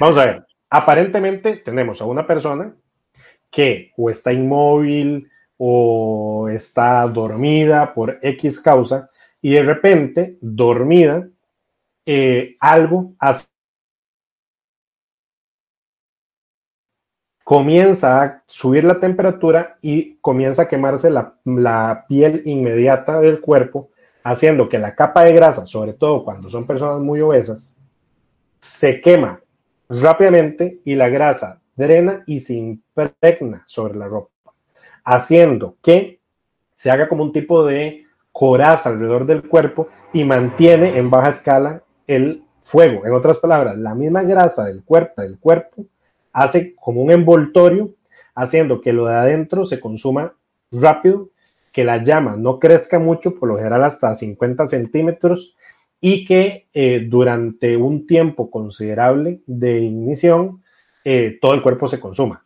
[0.00, 2.74] vamos a ver, aparentemente tenemos a una persona
[3.50, 9.10] que o está inmóvil o está dormida por X causa
[9.40, 11.28] y de repente, dormida,
[12.04, 13.46] eh, algo hace
[17.46, 23.90] comienza a subir la temperatura y comienza a quemarse la, piel inmediata del cuerpo,
[24.24, 27.76] haciendo que la capa de grasa, sobre todo cuando son personas muy obesas,
[28.58, 29.38] se quema
[29.88, 34.52] rápidamente y la grasa drena y se impregna sobre la ropa,
[35.04, 36.18] haciendo que
[36.74, 41.84] se haga como un tipo de coraza alrededor del cuerpo y mantiene en baja escala
[42.08, 43.06] el fuego.
[43.06, 45.86] En otras palabras, la misma grasa del cuerpo, del cuerpo
[46.36, 47.94] hace como un envoltorio,
[48.34, 50.34] haciendo que lo de adentro se consuma
[50.70, 51.30] rápido,
[51.72, 55.56] que la llama no crezca mucho, por lo general hasta 50 centímetros,
[55.98, 60.62] y que eh, durante un tiempo considerable de ignición
[61.06, 62.44] eh, todo el cuerpo se consuma.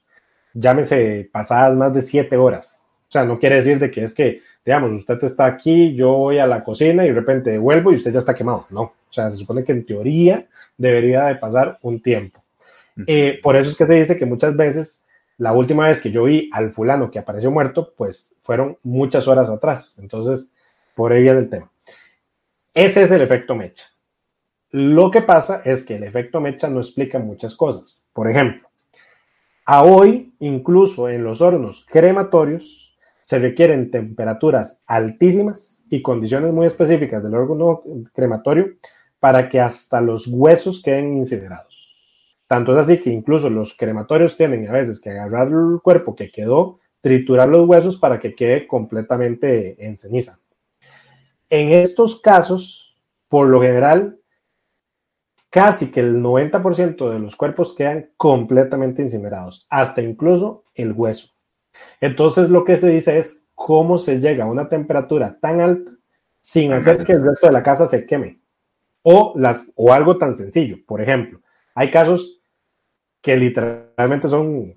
[0.55, 2.87] Llámese pasadas más de 7 horas.
[3.09, 6.39] O sea, no quiere decir de que es que, digamos, usted está aquí, yo voy
[6.39, 8.67] a la cocina y de repente vuelvo y usted ya está quemado.
[8.71, 10.47] No, o sea, se supone que en teoría
[10.79, 12.40] debería de pasar un tiempo.
[13.07, 15.07] Eh, por eso es que se dice que muchas veces
[15.39, 19.49] la última vez que yo vi al fulano que apareció muerto, pues fueron muchas horas
[19.49, 19.99] atrás.
[19.99, 20.53] Entonces,
[20.95, 21.71] por ahí viene el tema.
[22.75, 23.87] Ese es el efecto mecha.
[24.71, 28.09] Lo que pasa es que el efecto mecha no explica muchas cosas.
[28.13, 28.69] Por ejemplo,
[29.65, 37.23] a hoy, incluso en los hornos crematorios, se requieren temperaturas altísimas y condiciones muy específicas
[37.23, 37.83] del órgano
[38.13, 38.75] crematorio
[39.21, 41.70] para que hasta los huesos queden incinerados.
[42.51, 46.33] Tanto es así que incluso los crematorios tienen a veces que agarrar el cuerpo que
[46.33, 50.41] quedó, triturar los huesos para que quede completamente en ceniza.
[51.49, 52.97] En estos casos,
[53.29, 54.19] por lo general,
[55.49, 61.29] casi que el 90% de los cuerpos quedan completamente incinerados, hasta incluso el hueso.
[62.01, 65.93] Entonces lo que se dice es cómo se llega a una temperatura tan alta
[66.41, 68.41] sin hacer que el resto de la casa se queme.
[69.03, 70.79] O, las, o algo tan sencillo.
[70.85, 71.41] Por ejemplo,
[71.77, 72.39] hay casos
[73.21, 74.75] que literalmente son,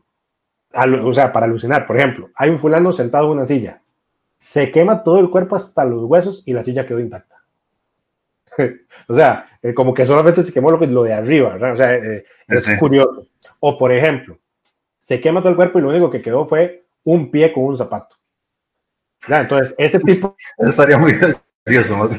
[0.74, 1.88] o sea, para alucinar.
[1.88, 3.82] Por ejemplo, hay un fulano sentado en una silla,
[4.38, 7.44] se quema todo el cuerpo hasta los huesos y la silla quedó intacta.
[9.08, 11.74] o sea, eh, como que solamente se quemó lo, lo de arriba, ¿verdad?
[11.74, 13.28] O sea, eh, es curioso.
[13.60, 14.38] O por ejemplo,
[15.00, 17.78] se quema todo el cuerpo y lo único que quedó fue un pie con un
[17.78, 18.16] zapato.
[19.28, 20.36] Entonces, ese tipo...
[20.58, 22.10] Eso estaría muy gracioso.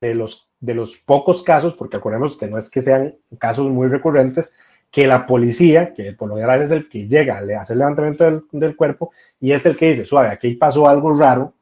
[0.00, 3.88] De los, de los pocos casos, porque acordemos que no es que sean casos muy
[3.88, 4.54] recurrentes,
[4.90, 8.24] que la policía, que por lo general es el que llega, le hace el levantamiento
[8.24, 11.52] del, del, cuerpo y es el que dice, suave, aquí pasó algo raro,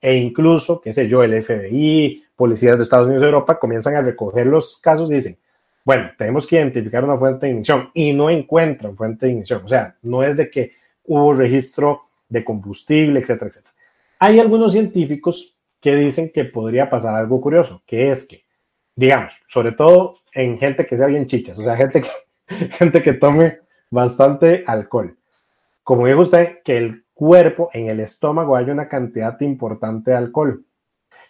[0.00, 4.02] e incluso, qué sé yo, el FBI, policías de Estados Unidos y Europa comienzan a
[4.02, 5.38] recoger los casos y dicen,
[5.84, 9.62] bueno, tenemos que identificar una fuente de ignición y no encuentran fuente de ignición.
[9.64, 10.72] O sea, no es de que
[11.04, 13.74] hubo registro de combustible, etcétera, etcétera.
[14.18, 18.44] Hay algunos científicos que dicen que podría pasar algo curioso, que es que,
[18.94, 22.08] digamos, sobre todo en gente que sea bien chichas, o sea, gente que,
[22.78, 23.58] gente que tome
[23.90, 25.18] bastante alcohol.
[25.82, 30.64] Como dijo usted, que el cuerpo, en el estómago hay una cantidad importante de alcohol.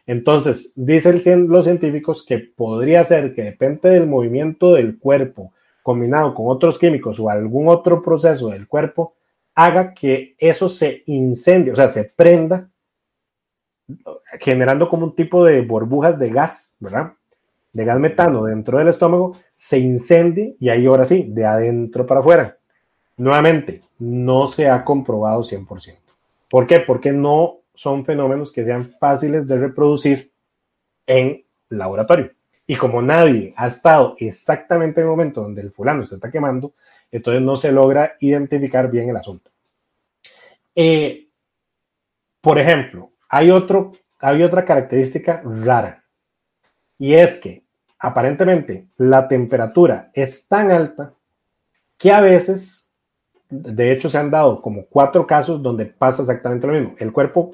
[0.06, 6.48] Entonces, dicen los científicos que podría ser que depende del movimiento del cuerpo combinado con
[6.48, 9.14] otros químicos o algún otro proceso del cuerpo,
[9.54, 12.70] haga que eso se incendie, o sea, se prenda,
[14.40, 17.12] generando como un tipo de burbujas de gas, ¿verdad?
[17.72, 22.20] De gas metano dentro del estómago, se incendie y ahí ahora sí, de adentro para
[22.20, 22.58] afuera.
[23.16, 25.96] Nuevamente, no se ha comprobado 100%.
[26.48, 26.80] ¿Por qué?
[26.80, 30.32] Porque no son fenómenos que sean fáciles de reproducir
[31.06, 32.32] en laboratorio.
[32.66, 36.72] Y como nadie ha estado exactamente en el momento donde el fulano se está quemando,
[37.10, 39.50] entonces no se logra identificar bien el asunto.
[40.74, 41.28] Eh,
[42.40, 46.02] por ejemplo, hay, otro, hay otra característica rara
[46.98, 47.64] y es que
[47.98, 51.14] aparentemente la temperatura es tan alta
[51.96, 52.94] que a veces,
[53.48, 56.94] de hecho se han dado como cuatro casos donde pasa exactamente lo mismo.
[56.98, 57.52] El cuerpo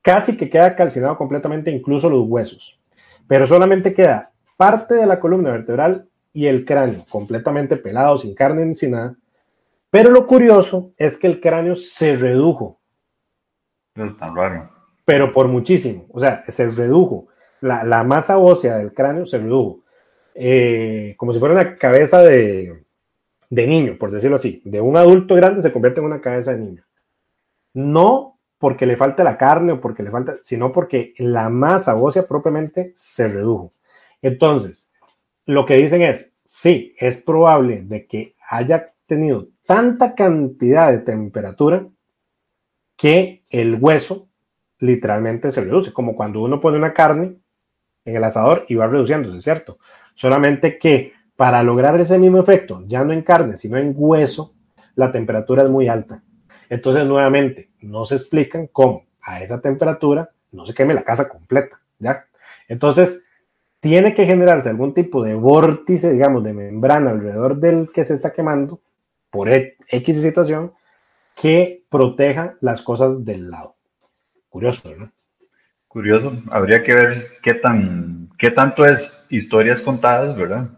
[0.00, 2.78] casi que queda calcinado completamente, incluso los huesos,
[3.26, 8.64] pero solamente queda parte de la columna vertebral y el cráneo completamente pelado, sin carne
[8.66, 9.16] ni sin nada.
[9.90, 12.78] Pero lo curioso es que el cráneo se redujo.
[13.96, 14.77] raro.
[15.08, 16.04] Pero por muchísimo.
[16.10, 17.28] O sea, se redujo.
[17.62, 19.80] La, masa ósea del cráneo se redujo.
[20.34, 22.84] Eh, como si fuera una cabeza de,
[23.48, 24.60] de niño, por decirlo así.
[24.66, 26.84] De un adulto grande se convierte en una cabeza de niño.
[27.72, 32.26] No porque le falta la carne o porque le falta, sino porque la masa ósea
[32.26, 33.72] propiamente se redujo.
[34.20, 34.92] Entonces,
[35.46, 41.86] lo que dicen es, sí, es probable de que haya tenido tanta cantidad de temperatura
[42.94, 44.27] que el hueso
[44.78, 47.36] literalmente se reduce, como cuando uno pone una carne
[48.04, 49.78] en el asador y va reduciéndose, ¿cierto?
[50.14, 54.54] Solamente que para lograr ese mismo efecto, ya no en carne, sino en hueso,
[54.94, 56.22] la temperatura es muy alta.
[56.68, 61.80] Entonces, nuevamente, no se explican cómo a esa temperatura no se queme la casa completa,
[61.98, 62.26] ¿ya?
[62.66, 63.24] Entonces,
[63.80, 68.32] tiene que generarse algún tipo de vórtice, digamos, de membrana alrededor del que se está
[68.32, 68.80] quemando
[69.30, 70.72] por X situación
[71.40, 73.77] que proteja las cosas del lado.
[74.48, 75.10] Curioso, ¿no?
[75.86, 76.32] Curioso.
[76.50, 80.68] Habría que ver qué tan, qué tanto es historias contadas, ¿verdad?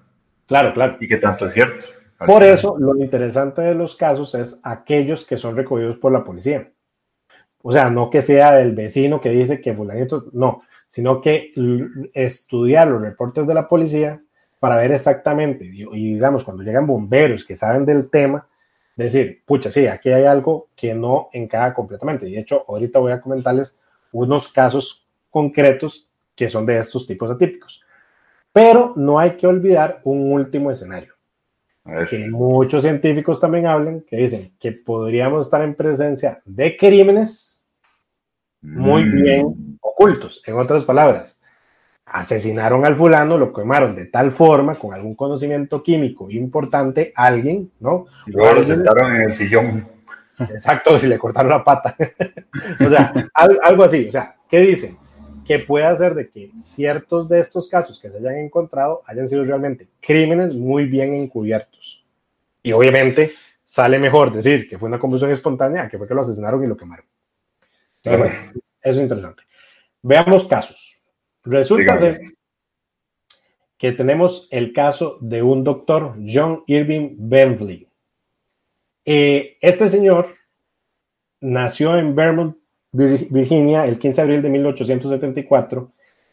[0.47, 0.97] Claro, claro.
[1.01, 1.87] Y qué tanto es cierto.
[2.27, 6.71] Por eso, lo interesante de los casos es aquellos que son recogidos por la policía.
[7.63, 11.53] O sea, no que sea el vecino que dice que fulanito, no, sino que
[12.15, 14.21] estudiar los reportes de la policía
[14.59, 18.47] para ver exactamente, y, digamos, cuando llegan bomberos que saben del tema,
[19.05, 22.29] decir, pucha, sí, aquí hay algo que no encaja completamente.
[22.29, 23.79] Y de hecho, ahorita voy a comentarles
[24.13, 27.83] unos casos concretos que son de estos tipos atípicos.
[28.53, 31.15] Pero no hay que olvidar un último escenario
[32.09, 37.67] que muchos científicos también hablan, que dicen que podríamos estar en presencia de crímenes
[38.61, 39.11] muy mm.
[39.11, 40.43] bien ocultos.
[40.47, 41.40] En otras palabras,
[42.13, 48.07] asesinaron al fulano, lo quemaron de tal forma, con algún conocimiento químico importante, alguien, ¿no?
[48.27, 49.87] Luego lo sentaron en el sillón.
[50.39, 51.95] Exacto, si le cortaron la pata.
[52.85, 54.09] o sea, algo así.
[54.09, 54.97] O sea, ¿qué dicen?
[55.51, 59.43] que puede hacer de que ciertos de estos casos que se hayan encontrado hayan sido
[59.43, 62.05] realmente crímenes muy bien encubiertos.
[62.63, 63.33] Y obviamente
[63.65, 66.77] sale mejor decir que fue una combustión espontánea que fue que lo asesinaron y lo
[66.77, 67.05] quemaron.
[68.05, 69.43] eso es interesante.
[70.03, 71.00] Veamos casos.
[71.45, 72.23] Resulta ser
[73.79, 77.89] que tenemos el caso de un doctor, John Irving Bentley.
[79.07, 80.29] Eh, este señor
[81.41, 82.57] nació en Vermont,
[82.93, 85.93] Virginia el 15 de abril de 1874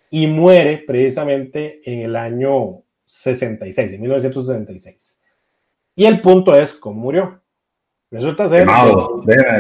[0.10, 5.20] y muere precisamente en el año 66, en 1966.
[5.96, 7.42] Y el punto es cómo murió.
[8.12, 8.68] Resulta ser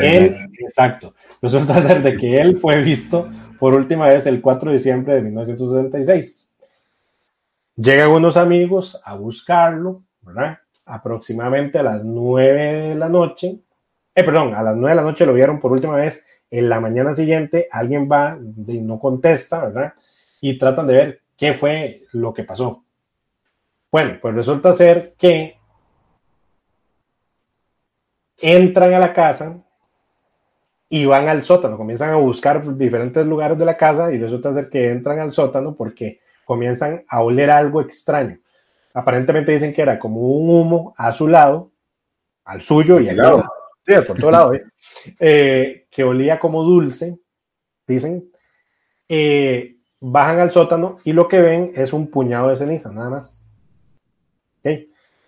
[0.01, 3.29] que él, exacto, resulta ser de que él fue visto
[3.59, 6.53] por última vez el 4 de diciembre de 1976.
[7.75, 10.59] Llegan unos amigos a buscarlo, ¿verdad?
[10.85, 13.59] Aproximadamente a las 9 de la noche.
[14.15, 16.27] Eh, perdón, a las 9 de la noche lo vieron por última vez.
[16.49, 18.37] En la mañana siguiente alguien va
[18.67, 19.93] y no contesta, ¿verdad?
[20.41, 22.83] Y tratan de ver qué fue lo que pasó.
[23.91, 25.57] Bueno, pues resulta ser que
[28.37, 29.63] entran a la casa
[30.89, 34.69] y van al sótano, comienzan a buscar diferentes lugares de la casa y resulta ser
[34.69, 38.39] que entran al sótano porque comienzan a oler algo extraño.
[38.93, 41.71] Aparentemente dicen que era como un humo a su lado,
[42.45, 43.43] al suyo y al lado,
[43.85, 44.63] sí, por todo lado, ¿eh?
[45.19, 47.19] Eh, que olía como dulce,
[47.85, 48.31] dicen.
[49.09, 53.41] Eh, bajan al sótano y lo que ven es un puñado de ceniza, nada más.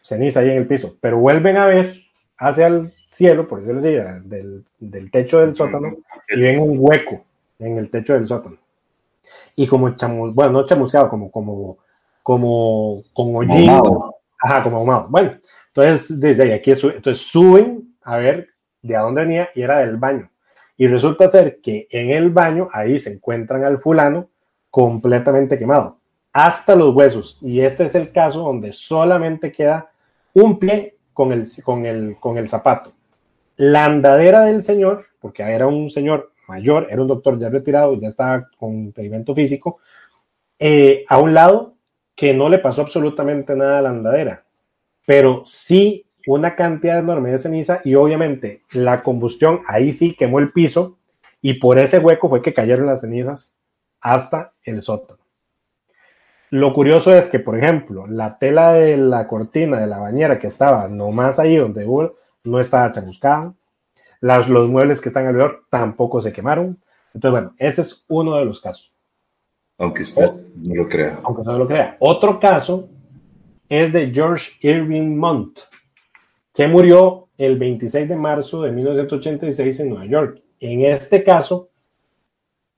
[0.02, 1.94] Ceniza ahí en el piso, pero vuelven a ver
[2.40, 5.98] hacia el cielo, por decirlo así, del, del techo del sótano,
[6.30, 7.26] y ven un hueco
[7.60, 8.58] en el techo del sótano.
[9.56, 11.78] Y como chamus, bueno, no chamuscado, como, como,
[12.24, 13.72] como, con hollín,
[14.42, 15.08] ajá, como ahumado.
[15.10, 15.38] Bueno,
[15.68, 18.50] entonces desde aquí, entonces suben a ver
[18.82, 20.30] de a dónde venía y era del baño.
[20.78, 24.30] Y resulta ser que en el baño, ahí se encuentran al fulano
[24.70, 25.98] completamente quemado,
[26.32, 27.38] hasta los huesos.
[27.42, 29.92] Y este es el caso donde solamente queda
[30.34, 32.94] un pie con el, con el, con el zapato.
[33.58, 38.08] La andadera del señor, porque era un señor mayor, era un doctor ya retirado, ya
[38.08, 39.82] estaba con impedimento físico,
[40.58, 41.76] eh, a un lado
[42.16, 44.46] que no le pasó absolutamente nada a la andadera,
[45.06, 50.54] pero sí una cantidad enorme de ceniza y obviamente la combustión ahí sí quemó el
[50.54, 51.00] piso
[51.42, 53.58] y por ese hueco fue que cayeron las cenizas
[54.00, 55.19] hasta el sótano.
[56.52, 60.48] Lo curioso es que, por ejemplo, la tela de la cortina de la bañera que
[60.48, 63.54] estaba nomás ahí donde hubo, no estaba chamuscada.
[64.20, 66.80] Las, los muebles que están alrededor tampoco se quemaron.
[67.14, 68.94] Entonces, bueno, ese es uno de los casos.
[69.78, 71.20] Aunque usted no lo crea.
[71.24, 71.98] Aunque usted no lo crea.
[72.00, 72.90] Otro caso
[73.70, 75.60] es de George Irving Montt,
[76.54, 80.42] que murió el 26 de marzo de 1986 en Nueva York.
[80.60, 81.70] En este caso,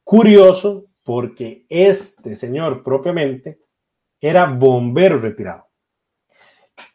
[0.04, 3.59] curioso, porque este señor propiamente
[4.22, 5.66] era bombero retirado.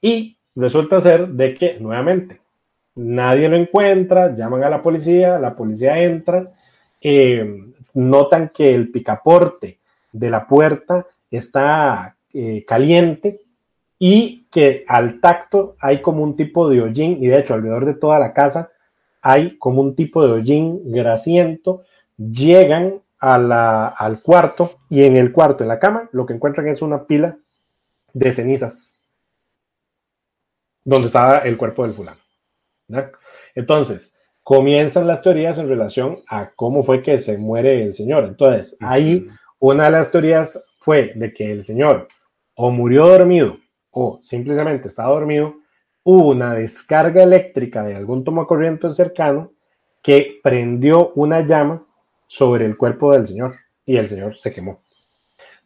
[0.01, 2.41] Y resulta ser de que, nuevamente,
[2.95, 6.45] nadie lo encuentra, llaman a la policía, la policía entra,
[7.03, 7.47] eh,
[7.93, 9.81] notan que el picaporte
[10.13, 13.43] de la puerta está eh, caliente
[13.99, 17.95] y que al tacto hay como un tipo de hollín, y de hecho alrededor de
[17.95, 18.71] toda la casa
[19.21, 21.83] hay como un tipo de hollín grasiento,
[22.17, 27.07] llegan al cuarto y en el cuarto, en la cama, lo que encuentran es una
[27.07, 27.39] pila
[28.13, 29.03] de cenizas
[30.85, 32.21] donde estaba el cuerpo del fulano.
[33.55, 38.25] Entonces, comienzan las teorías en relación a cómo fue que se muere el señor.
[38.25, 39.27] Entonces, ahí
[39.59, 42.07] una de las teorías fue de que el señor
[42.55, 43.59] o murió dormido
[43.91, 45.57] o simplemente estaba dormido,
[46.05, 49.53] hubo una descarga eléctrica de algún tomacorriente cercano
[50.03, 51.83] que prendió una llama
[52.27, 53.55] sobre el cuerpo del Señor
[53.85, 54.81] y el Señor se quemó.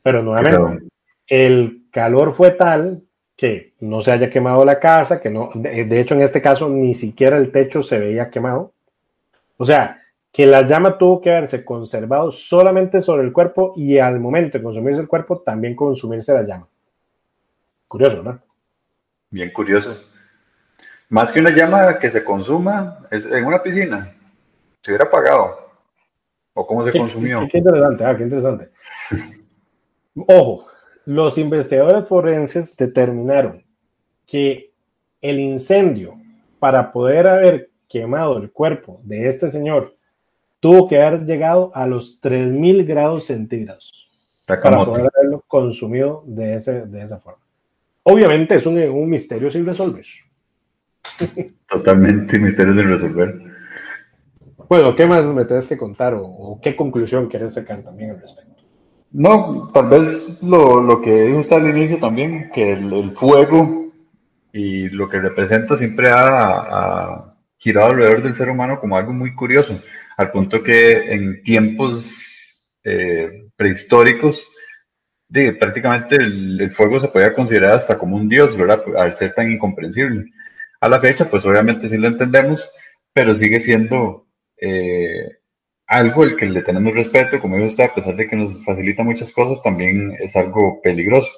[0.02, 0.86] Pero nuevamente,
[1.26, 3.02] el calor fue tal
[3.36, 6.92] que no se haya quemado la casa, que no, de, hecho en este caso ni
[6.92, 8.72] siquiera el techo se veía quemado.
[9.56, 10.02] O sea,
[10.32, 14.64] que la llama tuvo que haberse conservado solamente sobre el cuerpo y al momento de
[14.64, 16.66] consumirse el cuerpo también consumirse la llama.
[17.88, 18.38] Curioso, ¿no?
[19.30, 19.96] Bien curioso.
[21.08, 24.14] Más que una llama que se consuma es en una piscina.
[24.80, 25.59] Se hubiera apagado.
[26.54, 27.46] ¿O cómo se consumió?
[27.50, 28.70] Qué, interesante, ah, qué interesante.
[30.26, 30.66] Ojo,
[31.04, 33.64] los investigadores forenses determinaron
[34.26, 34.72] que
[35.20, 36.14] el incendio,
[36.58, 39.96] para poder haber quemado el cuerpo de este señor,
[40.60, 44.08] tuvo que haber llegado a los 3000 grados centígrados
[44.46, 47.42] para poder haberlo consumido de, ese, de esa forma.
[48.02, 50.06] Obviamente es un, un misterio sin resolver.
[51.68, 53.49] Totalmente misterio sin resolver.
[54.70, 58.62] Bueno, ¿qué más me tienes que contar o, qué conclusión quieres sacar también al respecto?
[59.10, 63.92] No, tal vez lo, que dijo usted al inicio también, que el, fuego
[64.52, 69.76] y lo que representa siempre ha, girado alrededor del ser humano como algo muy curioso,
[70.16, 74.48] al punto que en tiempos eh, prehistóricos,
[75.58, 78.84] prácticamente el, el, fuego se podía considerar hasta como un dios, ¿verdad?
[78.96, 80.30] Al ser tan incomprensible.
[80.80, 82.70] A la fecha, pues obviamente sí lo entendemos,
[83.12, 84.29] pero sigue siendo
[84.60, 85.38] eh,
[85.86, 89.02] algo el que le tenemos respeto, como dijo usted, a pesar de que nos facilita
[89.02, 91.30] muchas cosas, también es algo peligroso.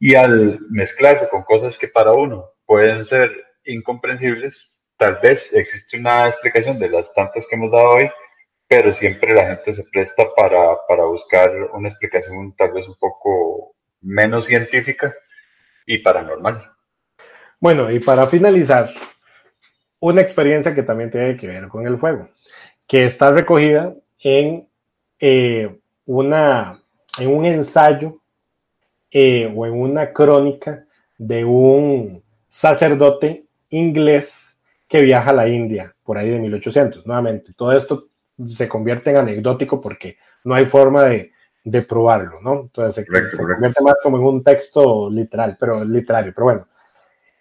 [0.00, 3.30] Y al mezclarse con cosas que para uno pueden ser
[3.64, 8.10] incomprensibles, tal vez existe una explicación de las tantas que hemos dado hoy,
[8.66, 13.74] pero siempre la gente se presta para, para buscar una explicación tal vez un poco
[14.00, 15.14] menos científica
[15.86, 16.70] y paranormal.
[17.60, 18.92] Bueno, y para finalizar,
[20.00, 22.28] una experiencia que también tiene que ver con el fuego,
[22.88, 24.66] que está recogida en,
[25.20, 26.82] eh, una,
[27.18, 28.20] en un ensayo
[29.10, 30.86] eh, o en una crónica
[31.18, 34.58] de un sacerdote inglés
[34.88, 37.06] que viaja a la India por ahí de 1800.
[37.06, 38.08] Nuevamente, todo esto
[38.44, 41.32] se convierte en anecdótico porque no hay forma de,
[41.86, 42.62] probarlo, ¿no?
[42.62, 46.32] Entonces se, convierte más como en un texto literal, pero literario.
[46.34, 46.68] Pero bueno,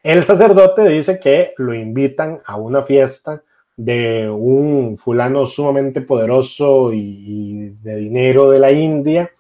[0.04, 3.42] el sacerdote dice que lo invitan a una fiesta
[3.78, 9.32] de un fulano sumamente poderoso y, de dinero de la India.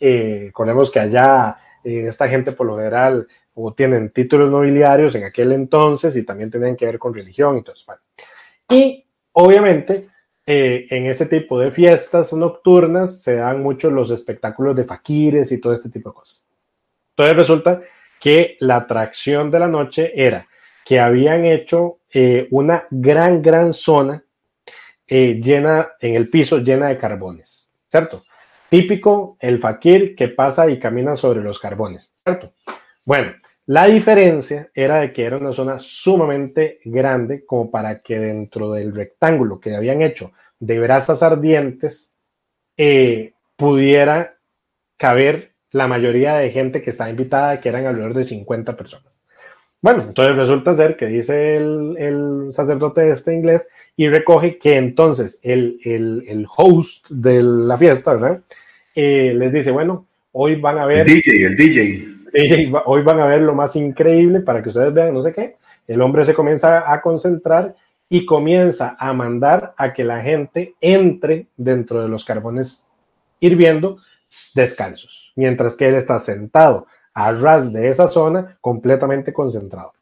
[0.00, 5.24] Eh, recordemos que allá eh, esta gente por lo general o tienen títulos nobiliarios en
[5.24, 7.92] aquel entonces y también tienen que ver con religión y todo eso.
[8.70, 10.08] Y obviamente
[10.46, 15.60] eh, en ese tipo de fiestas nocturnas se dan muchos los espectáculos de faquires y
[15.60, 16.46] todo este tipo de cosas.
[17.10, 17.82] Entonces resulta
[18.18, 20.48] que la atracción de la noche era
[20.84, 24.22] que habían hecho eh, una gran, gran zona
[25.08, 28.24] llena en el piso, llena de carbones, ¿cierto?
[28.70, 32.54] Típico el fakir que pasa y camina sobre los carbones, ¿cierto?
[33.04, 33.32] Bueno,
[33.66, 38.94] la diferencia era de que era una zona sumamente grande como para que dentro del
[38.94, 42.16] rectángulo que habían hecho de brasas ardientes
[42.76, 44.36] eh, pudiera
[44.96, 49.21] caber la mayoría de gente que estaba invitada, que eran alrededor de 50 personas.
[49.82, 55.78] Bueno, entonces resulta ser que dice el, sacerdote este inglés y recoge que entonces el,
[55.84, 58.40] el host de la fiesta, ¿verdad?
[58.94, 61.00] Eh, les dice, bueno, hoy van a ver...
[61.00, 62.08] El DJ, el DJ.
[62.86, 65.56] Hoy van a ver lo más increíble para que ustedes vean, no sé qué.
[65.86, 67.74] El hombre se comienza a concentrar
[68.08, 72.86] y comienza a mandar a que la gente entre dentro de los carbones
[73.38, 73.98] hirviendo
[74.54, 79.92] descalzos, mientras que él está sentado a ras de esa zona completamente concentrado.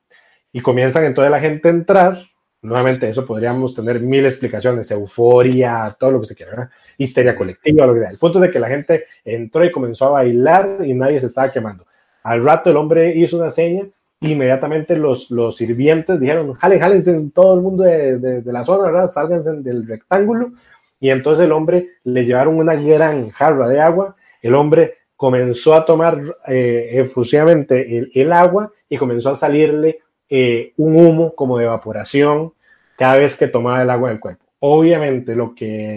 [0.53, 2.31] Y comienzan entonces la gente a entrar
[2.63, 7.95] Nuevamente, eso podríamos tener mil explicaciones, euforia, todo lo que se quiera, histeria colectiva, lo
[7.95, 8.11] que sea.
[8.11, 11.27] El punto es de que la gente entró y comenzó a bailar y nadie se
[11.27, 11.87] estaba quemando.
[12.23, 13.87] Al rato el hombre hizo una seña,
[14.21, 19.09] inmediatamente los, los sirvientes dijeron, jalen, jalen todo el mundo de, la zona, ¿verdad?
[19.09, 20.53] Sálganse del rectángulo.
[21.01, 25.85] Y entonces el hombre le llevaron una gran jarra de agua, el hombre comenzó a
[25.85, 26.19] tomar
[26.49, 29.99] eh, efusivamente el agua y comenzó a salirle
[30.31, 32.55] eh, un humo como de evaporación
[32.97, 34.47] cada vez que tomaba el agua del cuerpo.
[34.61, 35.95] Obviamente lo que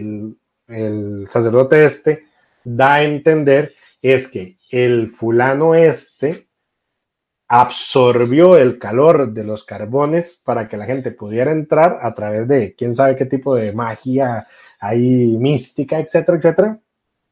[0.67, 2.25] el, sacerdote este
[2.65, 6.47] da a entender es que el fulano este
[7.47, 12.75] absorbió el calor de los carbones para que la gente pudiera entrar a través de
[12.75, 14.47] quién sabe qué tipo de magia
[14.81, 16.79] ahí mística, etcétera, etcétera.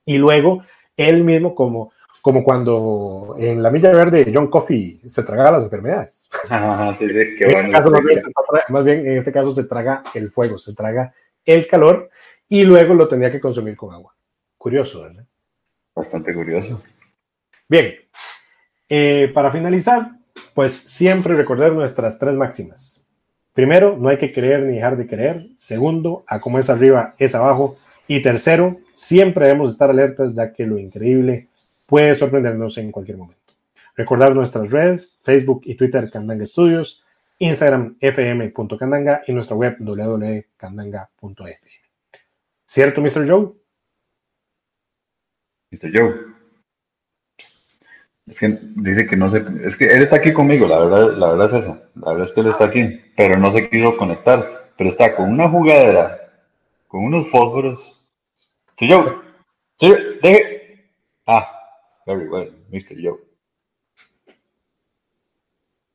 [0.06, 0.64] Y luego
[0.98, 6.30] él mismo como como cuando en la Milla Verde John Coffey se tragaba las enfermedades.
[7.00, 7.72] sí, sí, qué bueno.
[8.70, 11.14] más, bien, en este caso se traga el fuego, se traga
[11.46, 12.10] el calor
[12.48, 14.14] y luego lo tenía que consumir con agua.
[14.58, 15.26] Curioso, ¿verdad?
[15.96, 16.82] Bastante curioso.
[17.68, 17.96] Bien,
[18.88, 20.12] eh, para finalizar,
[20.54, 23.04] pues siempre recordar nuestras tres máximas.
[23.54, 25.48] Primero, no hay que creer ni dejar de creer.
[25.58, 27.78] Segundo, a como es arriba es abajo.
[28.14, 31.48] Y tercero, siempre debemos estar alertas ya que lo increíble
[31.86, 33.54] puede sorprendernos en cualquier momento.
[33.96, 37.06] Recordar nuestras redes, Facebook y Twitter Candanga Studios,
[37.40, 41.72] Instagram fm.candanga y nuestra web www.candanga.fm.
[42.66, 43.30] ¿Cierto, Mr.
[43.30, 43.54] Joe?
[45.72, 45.98] Mr.
[45.98, 46.14] Joe.
[48.28, 51.30] Es que dice que no sé, es que él está aquí conmigo, la verdad, la
[51.30, 54.74] verdad es esa, la verdad es que él está aquí, pero no se quiso conectar,
[54.78, 56.18] pero está con una jugadera,
[56.90, 58.01] con unos fósforos.
[58.82, 59.24] Mr.
[59.80, 60.80] Joe, deje,
[61.28, 61.48] ah,
[62.08, 63.00] very well, Mr.
[63.00, 63.20] Joe.